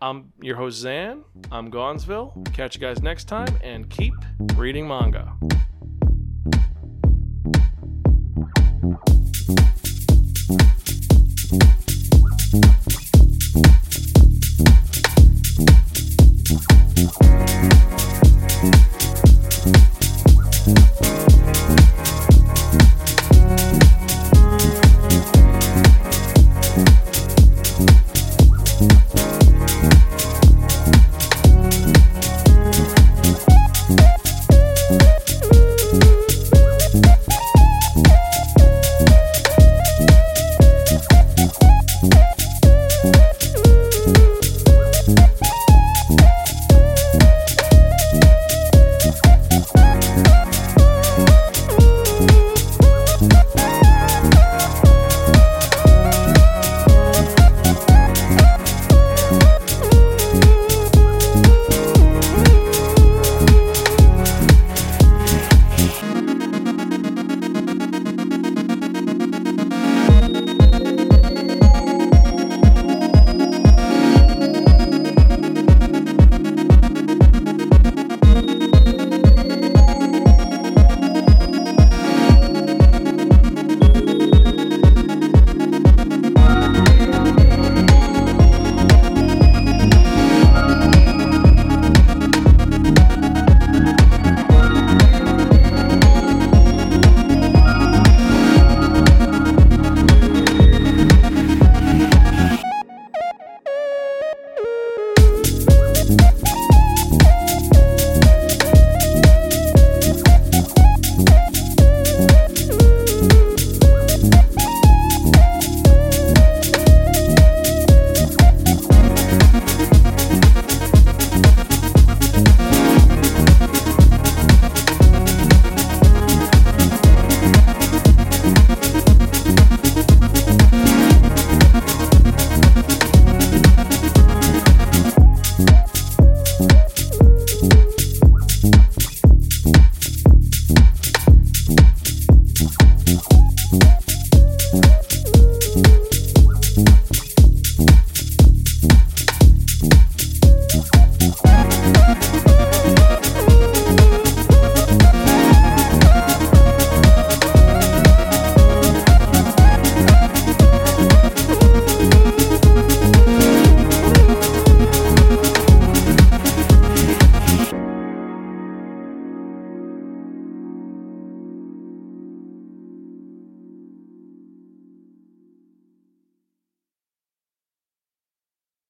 I'm 0.00 0.32
your 0.40 0.56
host, 0.56 0.84
Xan. 0.84 1.22
I'm 1.50 1.70
Gonzville. 1.70 2.42
Catch 2.52 2.74
you 2.74 2.80
guys 2.80 3.02
next 3.02 3.24
time 3.24 3.56
and 3.62 3.88
keep 3.88 4.14
reading 4.56 4.86
manga. 4.86 5.32